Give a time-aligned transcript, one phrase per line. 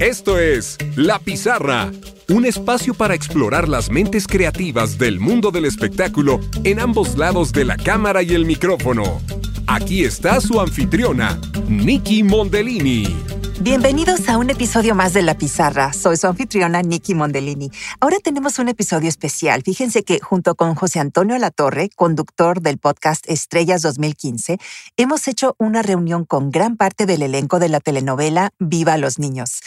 [0.00, 1.90] Esto es La Pizarra,
[2.28, 7.64] un espacio para explorar las mentes creativas del mundo del espectáculo en ambos lados de
[7.64, 9.22] la cámara y el micrófono.
[9.66, 13.35] Aquí está su anfitriona, Nikki Mondellini.
[13.60, 15.94] Bienvenidos a un episodio más de La Pizarra.
[15.94, 17.70] Soy su anfitriona Nikki Mondellini.
[18.00, 19.62] Ahora tenemos un episodio especial.
[19.62, 24.58] Fíjense que junto con José Antonio Latorre, conductor del podcast Estrellas 2015,
[24.98, 29.60] hemos hecho una reunión con gran parte del elenco de la telenovela Viva los Niños.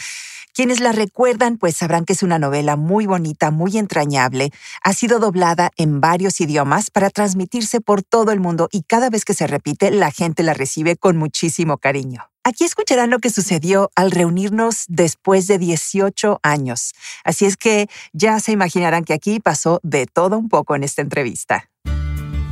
[0.60, 4.50] Quienes la recuerdan, pues sabrán que es una novela muy bonita, muy entrañable.
[4.82, 9.24] Ha sido doblada en varios idiomas para transmitirse por todo el mundo y cada vez
[9.24, 12.24] que se repite, la gente la recibe con muchísimo cariño.
[12.44, 16.92] Aquí escucharán lo que sucedió al reunirnos después de 18 años.
[17.24, 21.00] Así es que ya se imaginarán que aquí pasó de todo un poco en esta
[21.00, 21.69] entrevista.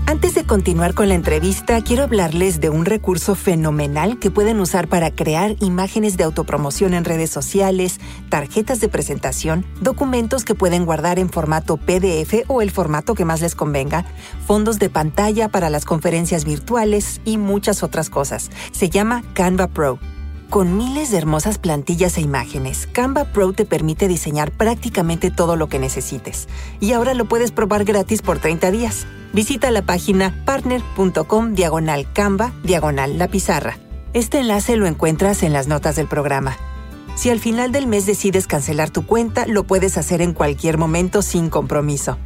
[0.08, 4.88] Antes de continuar con la entrevista, quiero hablarles de un recurso fenomenal que pueden usar
[4.88, 8.00] para crear imágenes de autopromoción en redes sociales,
[8.30, 13.42] tarjetas de presentación, documentos que pueden guardar en formato PDF o el formato que más
[13.42, 14.06] les convenga,
[14.46, 18.50] fondos de pantalla para las conferencias virtuales y muchas otras cosas.
[18.72, 19.98] Se llama Canva Pro.
[20.51, 25.68] Con miles de hermosas plantillas e imágenes, Canva Pro te permite diseñar prácticamente todo lo
[25.68, 26.49] que necesites.
[26.80, 29.07] Y ahora lo puedes probar gratis por 30 días.
[29.35, 33.77] Visita la página partner.com diagonal Canva diagonal la pizarra.
[34.15, 36.57] Este enlace lo encuentras en las notas del programa.
[37.15, 41.21] Si al final del mes decides cancelar tu cuenta, lo puedes hacer en cualquier momento
[41.21, 42.16] sin compromiso.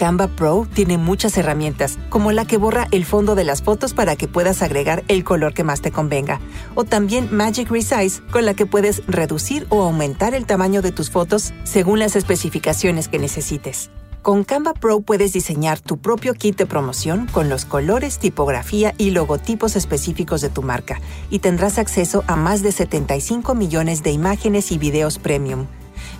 [0.00, 4.16] Canva Pro tiene muchas herramientas, como la que borra el fondo de las fotos para
[4.16, 6.40] que puedas agregar el color que más te convenga,
[6.74, 11.10] o también Magic Resize, con la que puedes reducir o aumentar el tamaño de tus
[11.10, 13.90] fotos según las especificaciones que necesites.
[14.22, 19.10] Con Canva Pro puedes diseñar tu propio kit de promoción con los colores, tipografía y
[19.10, 24.72] logotipos específicos de tu marca, y tendrás acceso a más de 75 millones de imágenes
[24.72, 25.66] y videos premium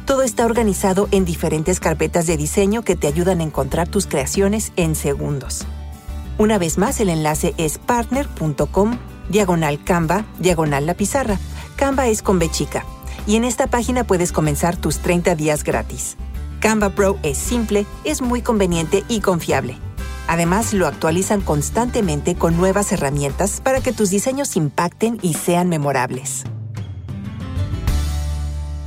[0.06, 4.72] todo está organizado en diferentes carpetas de diseño que te ayudan a encontrar tus creaciones
[4.76, 5.66] en segundos.
[6.38, 8.98] Una vez más, el enlace es partner.com
[9.30, 11.38] diagonal Canva, diagonal la pizarra.
[11.76, 12.50] Canva es con B.
[13.26, 16.16] Y en esta página puedes comenzar tus 30 días gratis.
[16.60, 19.78] Canva Pro es simple, es muy conveniente y confiable.
[20.26, 26.44] Además, lo actualizan constantemente con nuevas herramientas para que tus diseños impacten y sean memorables.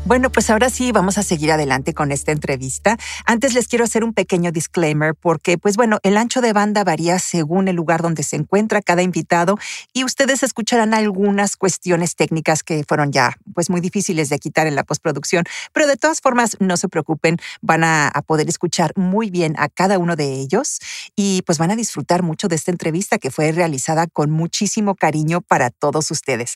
[0.06, 2.98] Bueno, pues ahora sí vamos a seguir adelante con esta entrevista.
[3.26, 7.20] Antes les quiero hacer un pequeño disclaimer porque, pues bueno, el ancho de banda varía
[7.20, 9.58] según el lugar donde se encuentra cada invitado
[9.94, 14.76] y ustedes escucharán algunas cuestiones técnicas que fueron ya pues muy difíciles de quitar en
[14.76, 19.30] la postproducción, pero de todas formas no se preocupen, van a, a poder escuchar muy
[19.30, 20.80] bien a cada uno de ellos
[21.16, 25.40] y pues van a disfrutar mucho de esta entrevista que fue realizada con muchísimo cariño
[25.40, 26.56] para todos ustedes.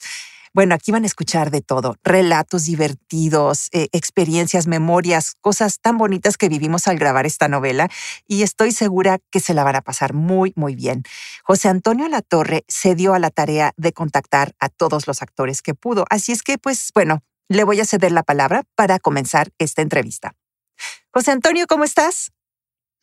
[0.57, 6.35] Bueno, aquí van a escuchar de todo, relatos divertidos, eh, experiencias, memorias, cosas tan bonitas
[6.35, 7.89] que vivimos al grabar esta novela
[8.25, 11.03] y estoy segura que se la van a pasar muy, muy bien.
[11.43, 15.75] José Antonio Latorre se dio a la tarea de contactar a todos los actores que
[15.75, 17.19] pudo, así es que, pues bueno,
[17.49, 20.33] le voy a ceder la palabra para comenzar esta entrevista.
[21.13, 22.31] José Antonio, ¿cómo estás?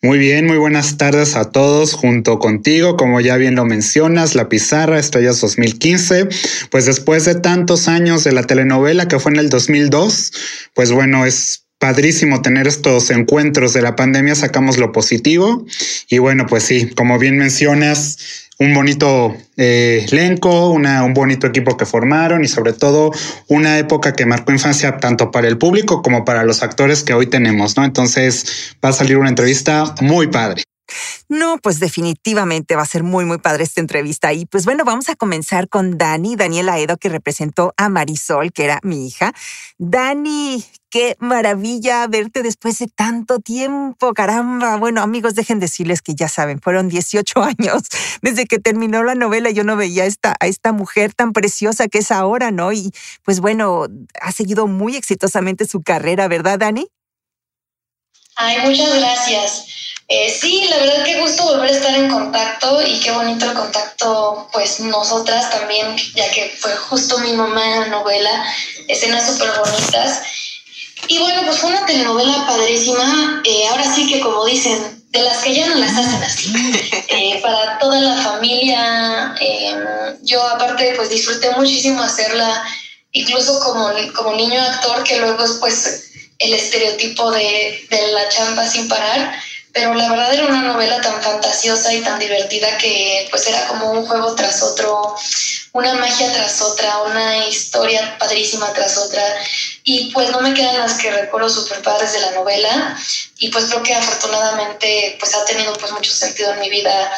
[0.04, 4.50] Muy bien, muy buenas tardes a todos junto contigo, como ya bien lo mencionas, La
[4.50, 6.28] Pizarra, Estrellas 2015,
[6.70, 10.32] pues después de tantos años de la telenovela que fue en el 2002,
[10.75, 15.64] pues bueno, es padrísimo tener estos encuentros de la pandemia, sacamos lo positivo
[16.10, 18.19] y bueno, pues sí, como bien mencionas,
[18.59, 23.10] un bonito eh, elenco, un bonito equipo que formaron y sobre todo
[23.48, 27.26] una época que marcó infancia tanto para el público como para los actores que hoy
[27.26, 27.84] tenemos, ¿no?
[27.84, 30.62] Entonces va a salir una entrevista muy padre.
[31.28, 34.33] No, pues definitivamente va a ser muy, muy padre esta entrevista.
[34.33, 38.65] Y pues bueno, vamos a comenzar con Dani, Daniela Edo, que representó a Marisol, que
[38.65, 39.33] era mi hija.
[39.78, 44.77] Dani, qué maravilla verte después de tanto tiempo, caramba.
[44.77, 47.83] Bueno, amigos, dejen decirles que ya saben, fueron 18 años
[48.23, 49.50] desde que terminó la novela.
[49.50, 52.73] Yo no veía esta, a esta mujer tan preciosa que es ahora, ¿no?
[52.73, 52.93] Y
[53.25, 53.87] pues bueno,
[54.21, 56.87] ha seguido muy exitosamente su carrera, ¿verdad, Dani?
[58.37, 59.67] Ay, muchas gracias.
[60.06, 63.55] Eh, sí, la verdad que gusto volver a estar en contacto y qué bonito el
[63.55, 68.45] contacto, pues nosotras también, ya que fue justo mi mamá en la novela,
[68.87, 70.21] escenas súper bonitas.
[71.09, 75.39] Y bueno, pues fue una telenovela padrísima, eh, ahora sí que como dicen, de las
[75.39, 76.53] que ya no las hacen así,
[77.09, 79.35] eh, para toda la familia.
[79.41, 79.79] Em,
[80.23, 82.62] yo aparte pues disfruté muchísimo hacerla,
[83.12, 88.69] incluso como, como niño actor, que luego es pues el estereotipo de, de la chamba
[88.69, 89.33] sin parar
[89.75, 93.91] pero la verdad era una novela tan fantasiosa y tan divertida que pues era como
[93.91, 95.17] un juego tras otro,
[95.73, 99.23] una magia tras otra, una historia padrísima tras otra.
[99.82, 102.97] Y pues no me quedan más que recuerdos super padres de la novela.
[103.38, 107.12] Y pues creo que afortunadamente pues ha tenido pues mucho sentido en mi vida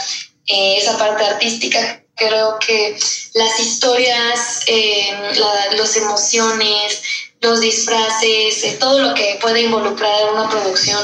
[0.47, 2.03] eh, esa parte artística.
[2.15, 2.99] Creo que
[3.35, 7.03] las historias, eh, las emociones,
[7.41, 10.99] los disfraces, eh, todo lo que puede involucrar una producción,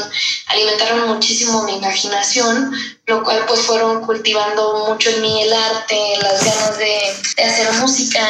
[0.47, 2.73] alimentaron muchísimo mi imaginación,
[3.07, 6.99] lo cual pues fueron cultivando mucho en mí el arte, las ganas de,
[7.37, 8.27] de hacer música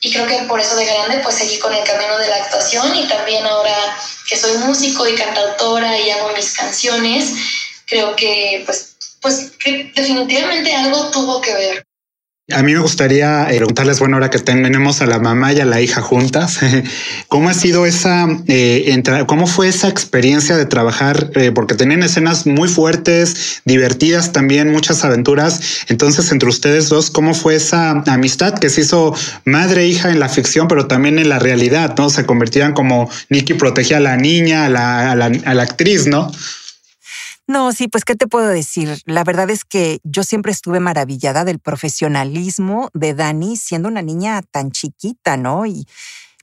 [0.00, 2.96] y creo que por eso de grande pues seguí con el camino de la actuación
[2.96, 3.96] y también ahora
[4.28, 7.32] que soy músico y cantautora y hago mis canciones,
[7.86, 8.91] creo que pues,
[9.22, 11.86] pues que definitivamente algo tuvo que ver.
[12.50, 15.64] A mí me gustaría eh, preguntarles, bueno, ahora que tenemos a la mamá y a
[15.64, 16.58] la hija juntas,
[17.28, 21.30] ¿cómo ha sido esa, eh, cómo fue esa experiencia de trabajar?
[21.36, 25.84] Eh, porque tenían escenas muy fuertes, divertidas también, muchas aventuras.
[25.88, 29.14] Entonces, entre ustedes dos, ¿cómo fue esa amistad que se hizo
[29.44, 32.10] madre e hija en la ficción, pero también en la realidad, ¿no?
[32.10, 36.08] Se convertían como Nicky protegía a la niña, a la, a la, a la actriz,
[36.08, 36.30] ¿no?
[37.48, 38.98] No, sí, pues, ¿qué te puedo decir?
[39.04, 44.40] La verdad es que yo siempre estuve maravillada del profesionalismo de Dani siendo una niña
[44.50, 45.66] tan chiquita, ¿no?
[45.66, 45.86] Y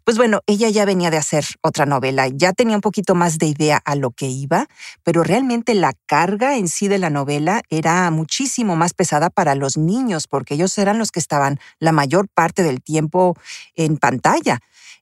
[0.06, 3.46] pues bueno, ella ya venía de hacer otra novela, ya tenía un poquito más de
[3.48, 4.68] idea a lo que iba,
[5.04, 9.78] pero realmente la carga en sí de la novela era muchísimo más pesada para los
[9.78, 13.36] niños, porque ellos eran los que estaban la mayor parte del tiempo
[13.76, 14.60] en pantalla.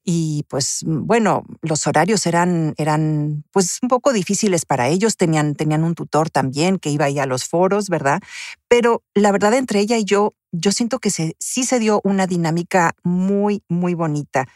[0.10, 5.84] Y pues bueno, los horarios eran, eran pues un poco difíciles para ellos, tenían, tenían
[5.84, 8.22] un tutor también que iba ahí a los foros, ¿verdad?
[8.70, 12.26] Pero la verdad entre ella y yo, yo siento que se, sí se dio una
[12.26, 14.48] dinámica muy, muy bonita.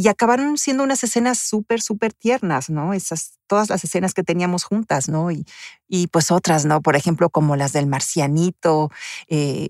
[0.00, 2.94] Y acabaron siendo unas escenas súper, súper tiernas, ¿no?
[2.94, 5.32] Esas, todas las escenas que teníamos juntas, ¿no?
[5.32, 5.44] Y,
[5.88, 6.82] y pues otras, ¿no?
[6.82, 8.92] Por ejemplo, como las del marcianito,
[9.26, 9.68] eh,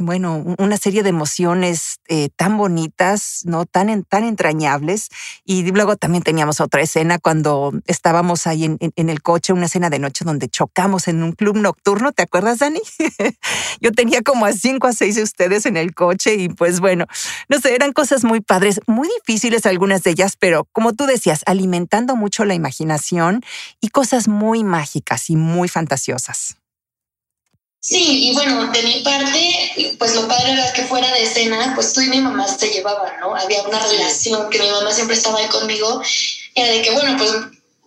[0.00, 3.64] bueno, una serie de emociones eh, tan bonitas, ¿no?
[3.64, 5.08] Tan, tan entrañables.
[5.44, 10.00] Y luego también teníamos otra escena cuando estábamos ahí en, el coche, una escena de
[10.00, 12.80] noche donde chocamos en un club nocturno, ¿te acuerdas, Dani?
[13.80, 17.06] Yo tenía como a cinco a seis de ustedes en el coche y pues bueno,
[17.48, 21.42] no sé, eran cosas muy padres, muy difíciles algunas de ellas, pero como tú decías,
[21.46, 23.42] alimentando mucho la imaginación
[23.80, 26.56] y cosas muy mágicas y muy fantasiosas.
[27.82, 31.94] Sí, y bueno, de mi parte, pues lo padre era que fuera de escena, pues
[31.94, 33.34] tú y mi mamá se llevaban, ¿no?
[33.34, 36.02] Había una relación que mi mamá siempre estaba ahí conmigo,
[36.54, 37.32] era de que, bueno, pues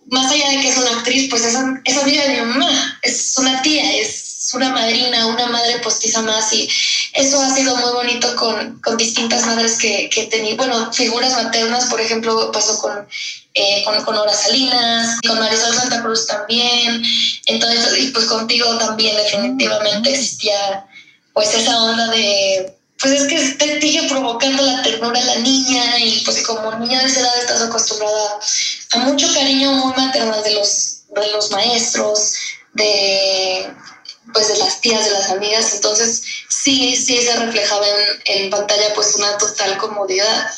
[0.06, 3.38] más allá de que es una actriz, pues esa, esa amiga de mi mamá, es
[3.38, 4.23] una tía, es
[4.54, 6.68] una madrina, una madre postiza más y
[7.12, 11.34] eso ha sido muy bonito con, con distintas madres que, que he tenido, bueno, figuras
[11.34, 13.06] maternas, por ejemplo, pasó con,
[13.54, 17.02] eh, con, con Salinas, con Marisol Santa Cruz también,
[17.46, 20.86] entonces, y pues contigo también definitivamente existía
[21.32, 25.98] pues esa onda de pues es que te sigue provocando la ternura a la niña
[25.98, 28.38] y pues como niña de esa edad estás acostumbrada
[28.92, 32.34] a mucho cariño muy maternal de los, de los maestros,
[32.72, 33.70] de
[34.32, 38.94] pues de las tías, de las amigas, entonces sí, sí se reflejaba en, en pantalla
[38.94, 40.50] pues una total comodidad.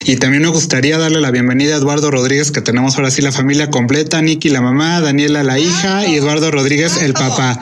[0.00, 3.32] Y también me gustaría darle la bienvenida a Eduardo Rodríguez, que tenemos ahora sí la
[3.32, 7.60] familia completa, Nicky la mamá, Daniela la hija y Eduardo Rodríguez el papá.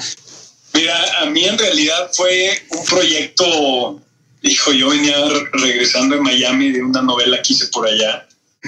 [0.74, 4.00] Mira, a mí en realidad fue un proyecto,
[4.42, 5.16] hijo, yo venía
[5.52, 8.26] regresando de Miami de una novela que hice por allá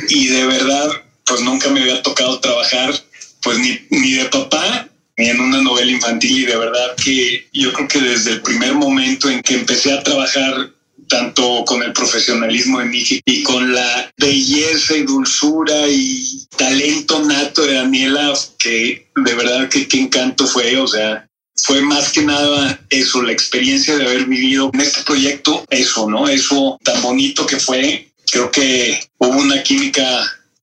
[0.08, 0.88] y de verdad,
[1.24, 2.94] pues nunca me había tocado trabajar,
[3.42, 7.88] pues ni, ni de papá en una novela infantil y de verdad que yo creo
[7.88, 10.70] que desde el primer momento en que empecé a trabajar
[11.08, 17.62] tanto con el profesionalismo de Miki y con la belleza y dulzura y talento nato
[17.62, 22.80] de Daniela, que de verdad que qué encanto fue, o sea, fue más que nada
[22.90, 26.28] eso, la experiencia de haber vivido en este proyecto, eso, ¿no?
[26.28, 30.04] Eso tan bonito que fue, creo que hubo una química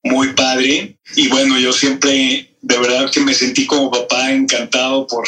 [0.03, 5.27] muy padre y bueno, yo siempre de verdad que me sentí como papá encantado por,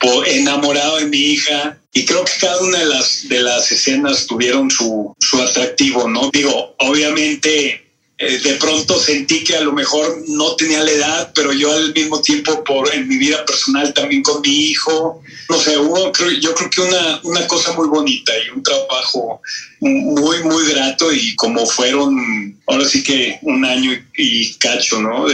[0.00, 4.26] por enamorado de mi hija y creo que cada una de las de las escenas
[4.26, 6.30] tuvieron su, su atractivo, ¿no?
[6.32, 7.86] Digo, obviamente
[8.18, 11.92] eh, de pronto sentí que a lo mejor no tenía la edad, pero yo al
[11.92, 15.20] mismo tiempo por en mi vida personal también con mi hijo,
[15.50, 16.10] no sé, hubo
[16.40, 19.42] yo creo que una, una cosa muy bonita y un trabajo
[19.80, 25.26] muy, muy grato y como fueron, ahora sí que un año y, cacho, ¿no?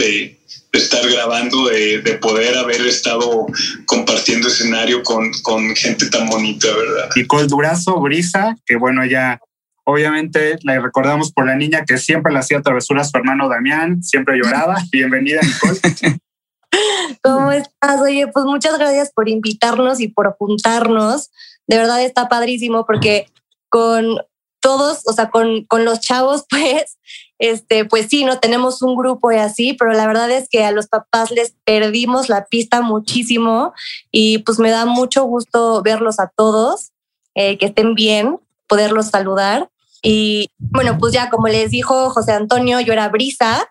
[0.73, 3.45] Estar grabando, de, de, poder haber estado
[3.85, 7.09] compartiendo escenario con, con gente tan bonita, ¿verdad?
[7.15, 9.39] Nicole Durazo, Brisa, que bueno, ya
[9.85, 14.01] Obviamente la recordamos por la niña que siempre le hacía travesuras a su hermano Damián,
[14.01, 14.77] siempre lloraba.
[14.91, 16.19] Bienvenida, Nicole.
[17.21, 18.01] ¿Cómo estás?
[18.01, 21.31] Oye, pues muchas gracias por invitarnos y por juntarnos.
[21.67, 23.27] De verdad está padrísimo porque
[23.67, 24.19] con
[24.61, 26.97] todos, o sea, con, con los chavos, pues,
[27.43, 30.71] este, pues sí, no tenemos un grupo y así, pero la verdad es que a
[30.71, 33.73] los papás les perdimos la pista muchísimo
[34.13, 36.93] y pues me da mucho gusto verlos a todos,
[37.35, 39.69] eh, que estén bien, poderlos saludar.
[40.01, 43.67] Y bueno, pues ya como les dijo José Antonio, yo era Brisa.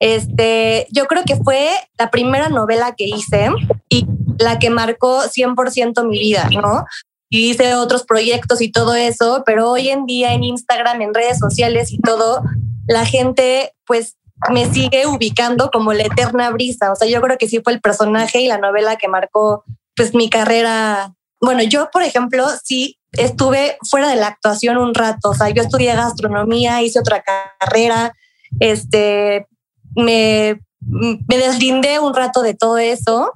[0.00, 3.50] Este, yo creo que fue la primera novela que hice
[3.88, 4.04] y
[4.40, 6.86] la que marcó 100% mi vida, ¿no?
[7.30, 11.38] Y hice otros proyectos y todo eso, pero hoy en día en Instagram, en redes
[11.38, 12.42] sociales y todo,
[12.86, 14.16] la gente pues
[14.50, 16.92] me sigue ubicando como la eterna brisa.
[16.92, 20.14] O sea, yo creo que sí fue el personaje y la novela que marcó pues
[20.14, 21.14] mi carrera.
[21.40, 25.30] Bueno, yo, por ejemplo, sí estuve fuera de la actuación un rato.
[25.30, 27.22] O sea, yo estudié gastronomía, hice otra
[27.60, 28.14] carrera,
[28.58, 29.46] este,
[29.94, 33.32] me, me deslindé un rato de todo eso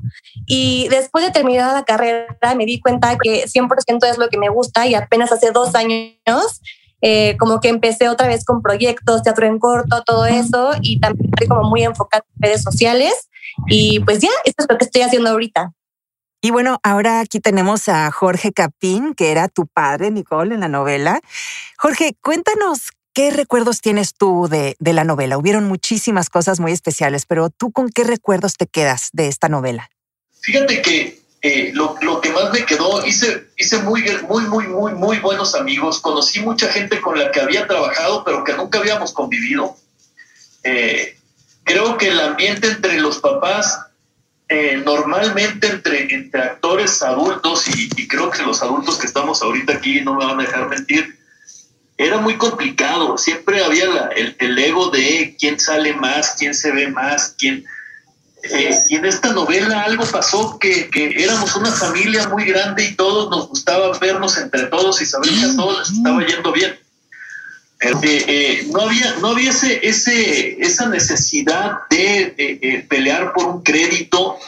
[0.47, 4.49] y después de terminar la carrera me di cuenta que 100% es lo que me
[4.49, 6.61] gusta y apenas hace dos años
[7.01, 11.31] eh, como que empecé otra vez con proyectos, teatro en corto, todo eso, y también
[11.33, 13.29] estoy como muy enfocada en redes sociales.
[13.69, 15.73] Y pues ya, esto es lo que estoy haciendo ahorita.
[16.43, 20.69] Y bueno, ahora aquí tenemos a Jorge Capín, que era tu padre, Nicole, en la
[20.69, 21.21] novela.
[21.79, 25.39] Jorge, cuéntanos qué recuerdos tienes tú de, de la novela.
[25.39, 29.89] Hubieron muchísimas cosas muy especiales, pero tú con qué recuerdos te quedas de esta novela?
[30.43, 34.95] Fíjate que eh, lo, lo, que más me quedó, hice, hice muy, muy, muy, muy,
[34.95, 39.13] muy buenos amigos, conocí mucha gente con la que había trabajado, pero que nunca habíamos
[39.13, 39.77] convivido.
[40.65, 41.17] Eh,
[41.63, 43.79] creo que el ambiente entre los papás,
[44.49, 49.75] eh, normalmente entre, entre actores adultos, y, y, creo que los adultos que estamos ahorita
[49.75, 51.17] aquí no me van a dejar mentir,
[51.97, 53.17] era muy complicado.
[53.19, 57.65] Siempre había la, el, el ego de quién sale más, quién se ve más, quién
[58.51, 62.95] eh, y en esta novela algo pasó que, que, éramos una familia muy grande y
[62.95, 66.79] todos nos gustaba vernos entre todos y saber que a todos les estaba yendo bien.
[67.79, 73.63] Eh, eh, no había, no había ese, ese, esa necesidad de eh, pelear por un
[73.63, 74.39] crédito,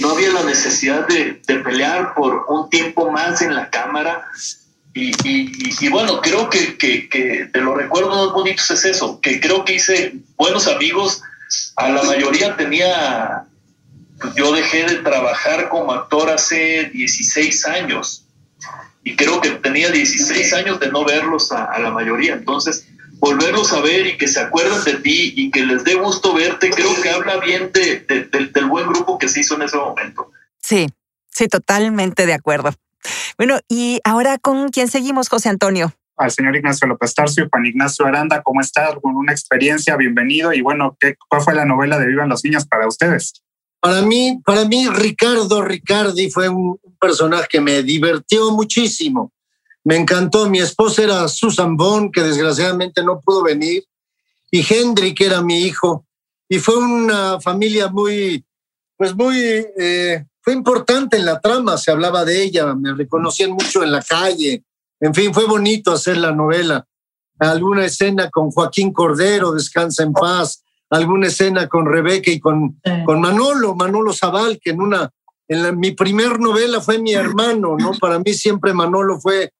[0.00, 4.26] no había la necesidad de, de, pelear por un tiempo más en la cámara.
[4.92, 9.20] Y, y, y bueno, creo que, que, que de los recuerdos más bonitos es eso,
[9.20, 11.22] que creo que hice buenos amigos
[11.76, 13.44] a la mayoría tenía,
[14.20, 18.24] pues yo dejé de trabajar como actor hace 16 años
[19.04, 22.34] y creo que tenía 16 años de no verlos a, a la mayoría.
[22.34, 22.86] Entonces,
[23.18, 26.70] volverlos a ver y que se acuerden de ti y que les dé gusto verte,
[26.70, 29.76] creo que habla bien de, de, de, del buen grupo que se hizo en ese
[29.76, 30.30] momento.
[30.60, 30.88] Sí,
[31.30, 32.72] sí, totalmente de acuerdo.
[33.36, 35.92] Bueno, y ahora con quién seguimos, José Antonio
[36.22, 38.42] al señor Ignacio López Tarso y Juan Ignacio Aranda.
[38.42, 38.94] ¿Cómo estás?
[39.02, 40.52] Con una experiencia, bienvenido.
[40.52, 43.42] Y bueno, ¿qué, ¿cuál fue la novela de Vivan los Niños para ustedes?
[43.80, 49.32] Para mí, para mí, Ricardo Ricardi fue un personaje que me divirtió muchísimo.
[49.84, 50.48] Me encantó.
[50.48, 53.84] Mi esposa era Susan Bond, que desgraciadamente no pudo venir,
[54.50, 56.06] y que era mi hijo.
[56.48, 58.44] Y fue una familia muy,
[58.96, 61.76] pues muy, eh, fue importante en la trama.
[61.76, 64.62] Se hablaba de ella, me reconocían mucho en la calle
[65.02, 66.86] en fin, fue bonito hacer la novela.
[67.40, 73.20] Alguna escena con Joaquín Cordero, Descansa en paz, alguna escena con Rebeca y con, con
[73.20, 75.10] Manolo, Manolo Zaval, que en una,
[75.48, 77.92] en la, mi primer novela fue mi hermano, ¿no?
[78.00, 79.52] Para mí siempre Manolo fue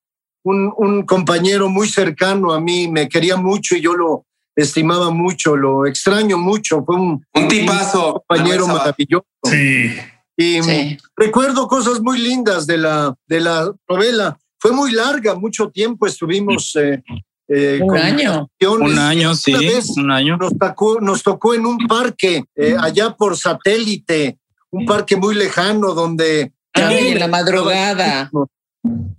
[0.44, 5.56] un, un compañero muy cercano a mí, me quería mucho y yo lo estimaba mucho,
[5.56, 8.06] lo extraño mucho, fue un, un tipazo.
[8.06, 9.26] Un compañero maravilloso.
[9.42, 9.90] Sí.
[10.37, 10.99] Y sí.
[11.16, 16.76] recuerdo cosas muy lindas de la, de la novela fue muy larga, mucho tiempo estuvimos.
[16.76, 17.02] Eh,
[17.49, 18.49] eh, un año.
[18.61, 19.52] Un año, sí.
[19.97, 20.37] Un año.
[20.37, 24.38] Nos tocó, nos tocó en un parque eh, allá por satélite,
[24.71, 26.52] un parque muy lejano donde.
[26.75, 28.31] Ah, en la madrugada.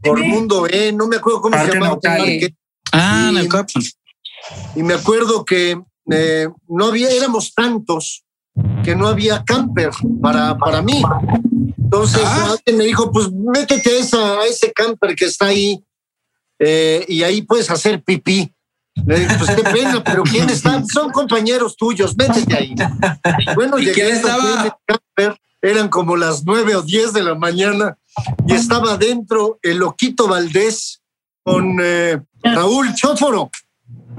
[0.02, 2.00] Por Mundo E, no me acuerdo cómo parque se llamaba.
[2.00, 2.56] Parque.
[2.94, 3.50] Ah, y, en el
[4.78, 5.78] Y me acuerdo que
[6.10, 8.24] eh, no había, éramos tantos
[8.84, 11.02] que no había camper para, para mí.
[11.78, 12.56] Entonces ah.
[12.66, 15.84] me dijo, pues métete a, esa, a, ese camper que está ahí
[16.60, 18.54] eh, y ahí puedes hacer pipí.
[19.06, 20.84] Le dije, pues qué pena, pero ¿quién está?
[20.86, 22.76] Son compañeros tuyos, métete ahí.
[23.56, 24.66] Bueno, ¿Y llegué estaba?
[24.66, 27.98] El camper, eran como las nueve o diez de la mañana
[28.48, 31.02] y estaba dentro el Loquito Valdés
[31.44, 33.50] con eh, Raúl Chóforo.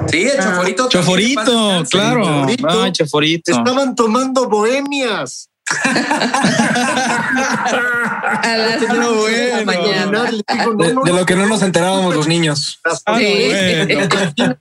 [0.08, 0.88] Sí, el choforito.
[0.88, 2.24] Choforito, claro.
[2.24, 2.68] Choforito.
[2.68, 3.52] Ah, choforito.
[3.52, 5.50] Estaban tomando bohemias.
[8.42, 9.64] a las no, bueno.
[9.64, 10.30] mañana.
[10.30, 12.80] Digo, no, no, de, de, lo que no nos enterábamos los niños.
[12.84, 13.48] Ah, sí.
[14.36, 14.56] bueno.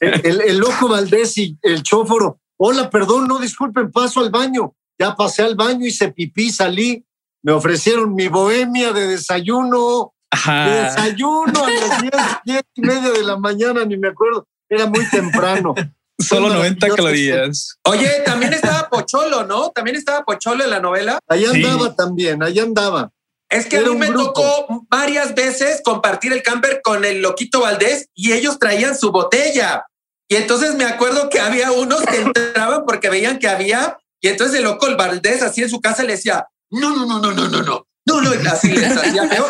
[0.00, 2.38] el, el, loco Valdés y el chóforo.
[2.56, 4.74] Hola, perdón, no disculpen, paso al baño.
[4.98, 7.04] Ya pasé al baño, hice pipí, salí.
[7.42, 13.84] Me ofrecieron mi bohemia de desayuno, Desayuno a las diez, y media de la mañana,
[13.84, 14.46] ni me acuerdo.
[14.68, 15.74] Era muy temprano.
[16.18, 17.76] Solo 90 calorías.
[17.84, 19.70] Oye, también estaba Pocholo, ¿no?
[19.70, 21.18] También estaba Pocholo en la novela.
[21.28, 23.10] Ahí andaba también, ahí andaba.
[23.50, 28.08] Es que a mí me tocó varias veces compartir el camper con el loquito Valdés
[28.14, 29.84] y ellos traían su botella.
[30.26, 34.56] Y entonces me acuerdo que había unos que entraban porque veían que había, y entonces
[34.56, 37.48] el loco el Valdés así en su casa le decía, no, no, no, no, no,
[37.48, 39.46] no, no, no, no, así les hacía feo.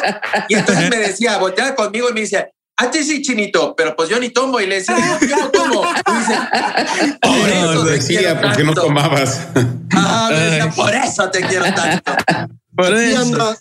[0.49, 4.09] Y entonces me decía, voltea conmigo y me dice, a ti sí, chinito, pero pues
[4.09, 4.61] yo ni tomo.
[4.61, 5.85] Y le decía, yo no tomo.
[5.85, 9.49] Y dice, por eso decía, porque no tomabas.
[9.95, 12.13] Ah, me decía, por eso te quiero tanto.
[12.75, 13.57] Por aquí, Anda,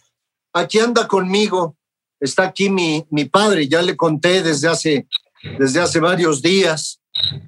[0.53, 1.75] aquí anda conmigo.
[2.19, 5.07] Está aquí mi, mi padre, ya le conté desde hace,
[5.57, 6.99] desde hace varios días.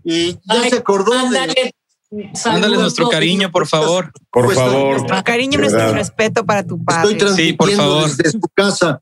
[0.03, 1.73] Y ya se acordó de,
[2.45, 4.11] Mándale nuestro cariño, por favor.
[4.31, 4.97] Por pues, favor.
[4.97, 7.01] Nuestro cariño y nuestro respeto para tu padre.
[7.03, 8.09] Estoy transmitiendo sí, por favor.
[8.09, 9.01] desde su casa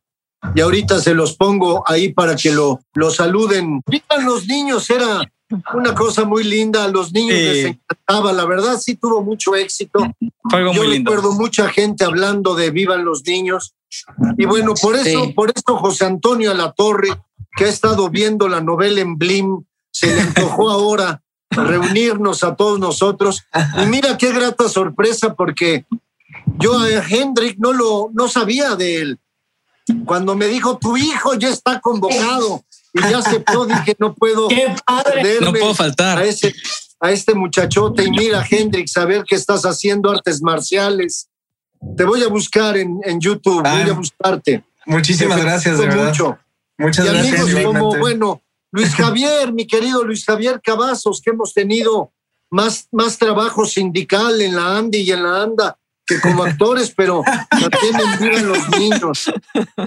[0.56, 3.82] y ahorita se los pongo ahí para que lo, lo saluden.
[3.86, 5.22] Vivan los niños, era
[5.74, 6.86] una cosa muy linda.
[6.86, 10.00] A los niños les encantaba, la verdad sí tuvo mucho éxito.
[10.52, 13.74] Yo recuerdo mucha gente hablando de Vivan los niños.
[14.38, 17.10] Y bueno, por eso, por eso José Antonio Alatorre,
[17.56, 22.80] que ha estado viendo la novela en Blim, se le antojó ahora reunirnos a todos
[22.80, 23.44] nosotros.
[23.82, 25.86] Y mira qué grata sorpresa, porque
[26.58, 29.20] yo a Hendrik no lo no sabía de él.
[30.06, 34.48] Cuando me dijo tu hijo ya está convocado y ya aceptó, dije no puedo
[35.42, 36.54] no puedo faltar a ese
[37.00, 41.28] a este muchachote y mira Hendrik, saber que estás haciendo artes marciales.
[41.98, 44.64] Te voy a buscar en, en YouTube, voy a buscarte.
[44.86, 46.10] Muchísimas gracias, de verdad.
[46.10, 46.38] Mucho.
[46.78, 47.42] Muchas gracias.
[47.42, 48.42] Amigos como, bueno,
[48.72, 52.14] Luis Javier, mi querido Luis Javier Cavazos, que hemos tenido
[52.50, 57.24] más, más trabajo sindical en la ANDI y en la ANDA que como actores, pero
[57.80, 59.32] tienen bien los niños.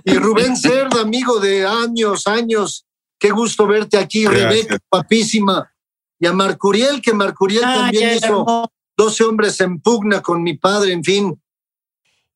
[0.05, 2.87] Y Rubén Cerda, amigo de años, años,
[3.19, 5.71] qué gusto verte aquí, Rebeca, papísima.
[6.19, 11.05] Y a Marcuriel, que Marcuriel también hizo 12 hombres en pugna con mi padre, en
[11.05, 11.43] fin.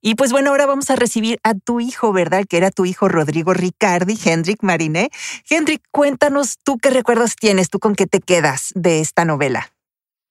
[0.00, 2.44] Y pues bueno, ahora vamos a recibir a tu hijo, ¿verdad?
[2.48, 5.10] Que era tu hijo Rodrigo Ricardi, Hendrik Mariné.
[5.48, 9.72] Hendrik, cuéntanos tú qué recuerdos tienes, tú con qué te quedas de esta novela.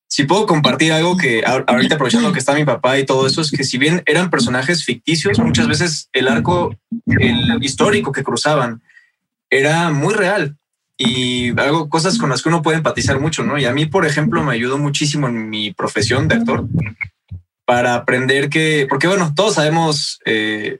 [0.09, 3.51] Si puedo compartir algo que ahorita aprovechando que está mi papá y todo eso, es
[3.51, 6.73] que si bien eran personajes ficticios, muchas veces el arco
[7.59, 8.81] histórico que cruzaban
[9.49, 10.55] era muy real
[10.97, 13.57] y algo, cosas con las que uno puede empatizar mucho, ¿no?
[13.57, 16.65] Y a mí, por ejemplo, me ayudó muchísimo en mi profesión de actor
[17.67, 20.79] para aprender que, porque bueno, todos sabemos eh,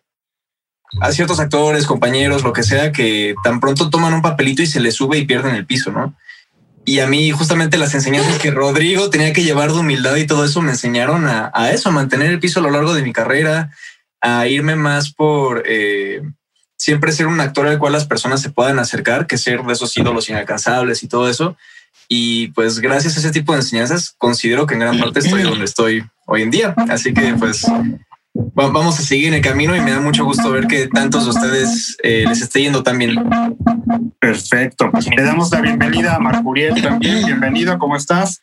[1.01, 4.79] a ciertos actores, compañeros, lo que sea, que tan pronto toman un papelito y se
[4.79, 6.15] les sube y pierden el piso, ¿no?
[6.85, 10.45] Y a mí justamente las enseñanzas que Rodrigo tenía que llevar de humildad y todo
[10.45, 13.73] eso me enseñaron a, eso, a mantener el piso a lo largo de mi carrera,
[14.21, 16.21] a irme más por eh,
[16.77, 19.97] siempre ser un actor al cual las personas se puedan acercar, que ser de esos
[19.97, 21.57] ídolos inalcanzables y todo eso.
[22.07, 25.65] Y pues gracias a ese tipo de enseñanzas considero que en gran parte estoy donde
[25.65, 26.73] estoy hoy en día.
[26.89, 27.65] Así que pues
[28.33, 31.31] vamos a seguir en el camino y me da mucho gusto ver que tantos de
[31.31, 33.15] ustedes eh, les esté yendo tan bien.
[34.19, 34.89] Perfecto.
[34.91, 37.25] Pues le damos la bienvenida a Marcuriel también.
[37.25, 38.41] Bienvenido, ¿cómo estás?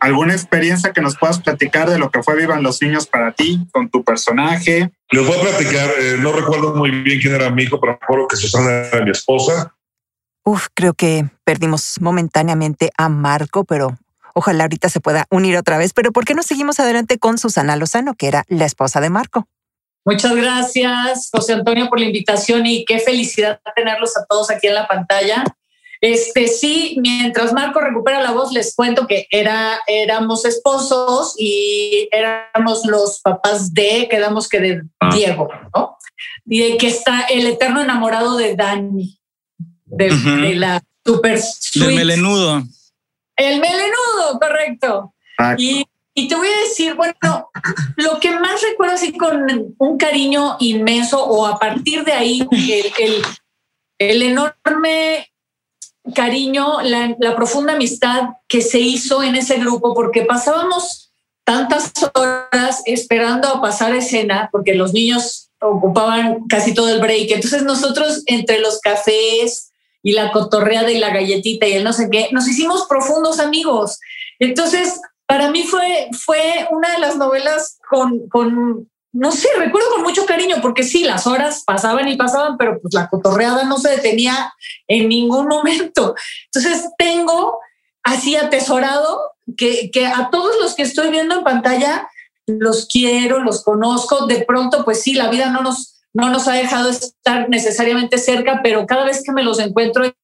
[0.00, 3.66] ¿Alguna experiencia que nos puedas platicar de lo que fue Vivan los Niños para ti,
[3.72, 4.90] con tu personaje?
[5.10, 8.28] Les voy a platicar, eh, no recuerdo muy bien quién era mi hijo, pero recuerdo
[8.28, 9.74] que Susana era mi esposa.
[10.48, 13.98] Uf, creo que perdimos momentáneamente a Marco, pero
[14.34, 17.74] Ojalá ahorita se pueda unir otra vez, pero ¿por qué no seguimos adelante con Susana
[17.74, 19.48] Lozano, que era la esposa de Marco?
[20.04, 24.76] Muchas gracias, José Antonio, por la invitación y qué felicidad tenerlos a todos aquí en
[24.76, 25.44] la pantalla.
[26.00, 32.86] Este sí, mientras Marco recupera la voz, les cuento que era, éramos esposos y éramos
[32.86, 35.10] los papás de, quedamos que de ah.
[35.12, 35.98] Diego, ¿no?
[36.46, 39.17] Y de que está el eterno enamorado de Dani,
[39.90, 41.40] de, la super
[41.74, 42.62] Del melenudo.
[43.36, 45.14] El melenudo, correcto.
[45.56, 45.86] Y,
[46.28, 47.14] te voy a decir, bueno,
[47.96, 53.22] lo que más recuerdo así con un cariño inmenso o a partir de ahí el,
[53.98, 55.28] el, enorme
[56.16, 61.12] cariño, la, la, profunda amistad que se hizo en ese grupo, porque pasábamos
[61.44, 67.30] tantas horas esperando a pasar escena, porque los niños ocupaban casi todo el break.
[67.30, 69.67] Entonces nosotros entre los cafés,
[70.02, 73.98] y la cotorreada y la galletita y el no sé qué, nos hicimos profundos amigos.
[74.38, 80.02] Entonces, para mí fue, fue una de las novelas con, con, no sé, recuerdo con
[80.02, 83.90] mucho cariño, porque sí, las horas pasaban y pasaban, pero pues la cotorreada no se
[83.90, 84.52] detenía
[84.86, 86.14] en ningún momento.
[86.46, 87.58] Entonces, tengo
[88.02, 89.20] así atesorado
[89.56, 92.08] que, que a todos los que estoy viendo en pantalla,
[92.46, 96.54] los quiero, los conozco, de pronto, pues sí, la vida no nos no nos ha
[96.54, 100.14] dejado estar necesariamente cerca, pero cada vez que me los encuentro es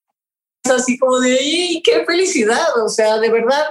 [0.71, 2.83] así como de, ¡y qué felicidad!
[2.85, 3.65] O sea, de verdad,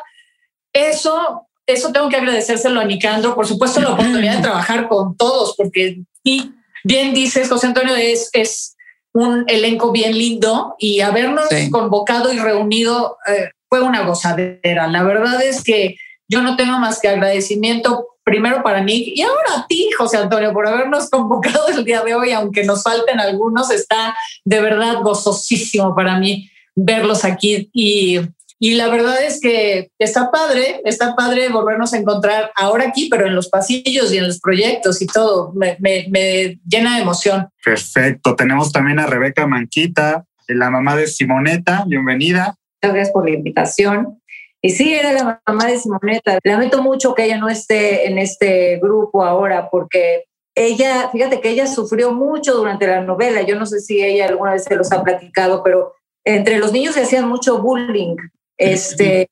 [0.72, 5.56] eso, eso tengo que agradecérselo a Nicandro, por supuesto la oportunidad de trabajar con todos,
[5.58, 6.54] porque y
[6.86, 8.78] bien dices, José Antonio, es, es
[9.12, 14.88] un elenco bien lindo y habernos convocado y reunido eh, fue una gozadera.
[14.88, 15.98] La verdad es que
[16.34, 20.52] yo no tengo más que agradecimiento primero para mí y ahora a ti, José Antonio,
[20.52, 25.96] por habernos convocado el día de hoy, aunque nos falten algunos, está de verdad gozosísimo
[25.96, 28.20] para mí verlos aquí y,
[28.58, 33.28] y la verdad es que está padre, está padre volvernos a encontrar ahora aquí, pero
[33.28, 37.48] en los pasillos y en los proyectos y todo, me, me, me llena de emoción.
[37.64, 42.56] Perfecto, tenemos también a Rebeca Manquita, la mamá de Simoneta, bienvenida.
[42.82, 44.23] Muchas gracias por la invitación.
[44.66, 46.40] Y sí, era la mamá de Simoneta.
[46.42, 50.24] Lamento mucho que ella no esté en este grupo ahora porque
[50.56, 53.42] ella, fíjate que ella sufrió mucho durante la novela.
[53.42, 55.96] Yo no sé si ella alguna vez se los ha platicado, pero
[56.26, 58.16] entre los niños se hacían mucho bullying.
[58.58, 59.28] Este,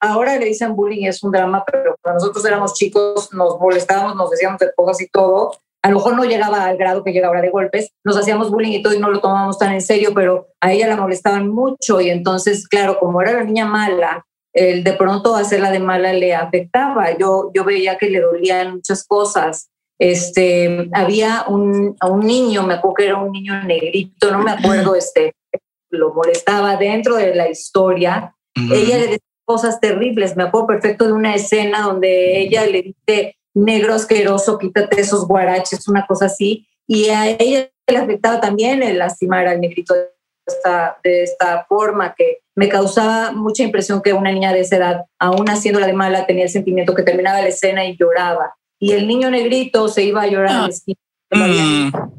[0.00, 4.30] ahora le dicen bullying, es un drama, pero cuando nosotros éramos chicos nos molestábamos, nos
[4.30, 5.52] decíamos de cosas y todo.
[5.82, 8.72] A lo mejor no llegaba al grado que llega ahora de golpes, nos hacíamos bullying
[8.72, 12.00] y todo y no lo tomábamos tan en serio, pero a ella la molestaban mucho
[12.00, 16.34] y entonces, claro, como era la niña mala, el de pronto hacerla de mala le
[16.34, 17.16] afectaba.
[17.16, 19.70] Yo, yo veía que le dolían muchas cosas.
[19.98, 24.94] Este, había un, un niño, me acuerdo que era un niño negrito, no me acuerdo,
[24.94, 25.34] este,
[25.90, 28.34] lo molestaba dentro de la historia.
[28.54, 30.36] Ella le decía cosas terribles.
[30.36, 35.88] Me acuerdo perfecto de una escena donde ella le dice, negro asqueroso, quítate esos guaraches,
[35.88, 36.66] una cosa así.
[36.86, 40.08] Y a ella le afectaba también el lastimar al negrito de
[40.46, 45.06] esta, de esta forma que me causaba mucha impresión que una niña de esa edad,
[45.18, 48.54] aún haciéndola de mala, tenía el sentimiento que terminaba la escena y lloraba.
[48.78, 50.68] Y el niño negrito se iba a llorar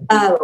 [0.09, 0.35] ah.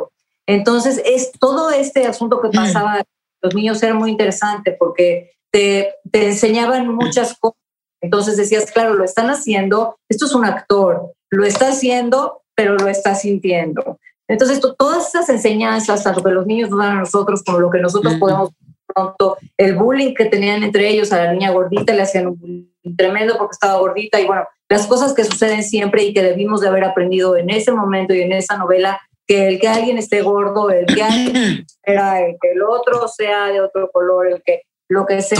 [0.45, 3.01] Entonces, es todo este asunto que pasaba,
[3.41, 7.57] los niños era muy interesante porque te, te enseñaban muchas cosas.
[7.99, 12.87] Entonces decías, claro, lo están haciendo, esto es un actor, lo está haciendo, pero lo
[12.87, 13.97] está sintiendo.
[14.27, 17.79] Entonces, todas esas enseñanzas, tanto que los niños nos dan a nosotros como lo que
[17.79, 18.51] nosotros podemos
[18.87, 22.95] pronto, el bullying que tenían entre ellos, a la niña gordita le hacían un bullying
[22.95, 26.67] tremendo porque estaba gordita y bueno, las cosas que suceden siempre y que debimos de
[26.67, 30.69] haber aprendido en ese momento y en esa novela, que el que alguien esté gordo,
[30.69, 35.05] el que alguien era el que el otro sea de otro color, el que lo
[35.05, 35.37] que sea.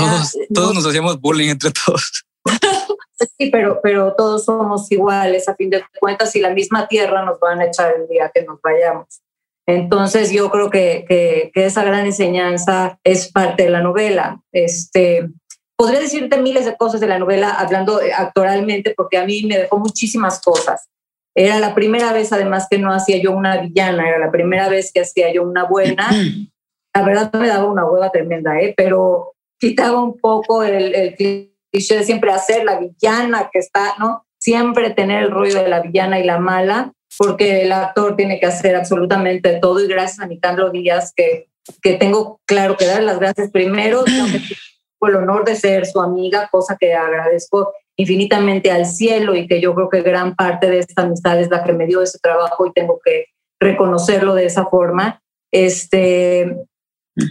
[0.54, 2.26] Todos, nos hacíamos bullying entre todos.
[3.40, 7.40] Sí, pero, pero todos somos iguales a fin de cuentas y la misma tierra nos
[7.40, 9.22] van a echar el día que nos vayamos.
[9.68, 14.42] Entonces yo creo que, que, esa gran enseñanza es parte de la novela.
[14.54, 15.30] Este,
[15.76, 19.78] podría decirte miles de cosas de la novela hablando actoralmente porque a mí me dejó
[19.78, 20.88] muchísimas cosas.
[21.36, 24.92] Era la primera vez además que no hacía yo una villana, era la primera vez
[24.94, 26.10] que hacía yo una buena.
[26.96, 28.74] La verdad me daba una hueva tremenda, ¿eh?
[28.76, 34.26] pero quitaba un poco el, el cliché de siempre hacer la villana que está, ¿no?
[34.40, 38.46] Siempre tener el rollo de la villana y la mala porque el actor tiene que
[38.46, 41.50] hacer absolutamente todo y gracias a Nicandro Díaz que,
[41.82, 44.04] que tengo claro que dar las gracias primero,
[45.00, 49.60] por el honor de ser su amiga, cosa que agradezco infinitamente al cielo y que
[49.60, 52.66] yo creo que gran parte de esta amistad es la que me dio ese trabajo
[52.66, 53.26] y tengo que
[53.60, 55.22] reconocerlo de esa forma.
[55.52, 56.56] Este,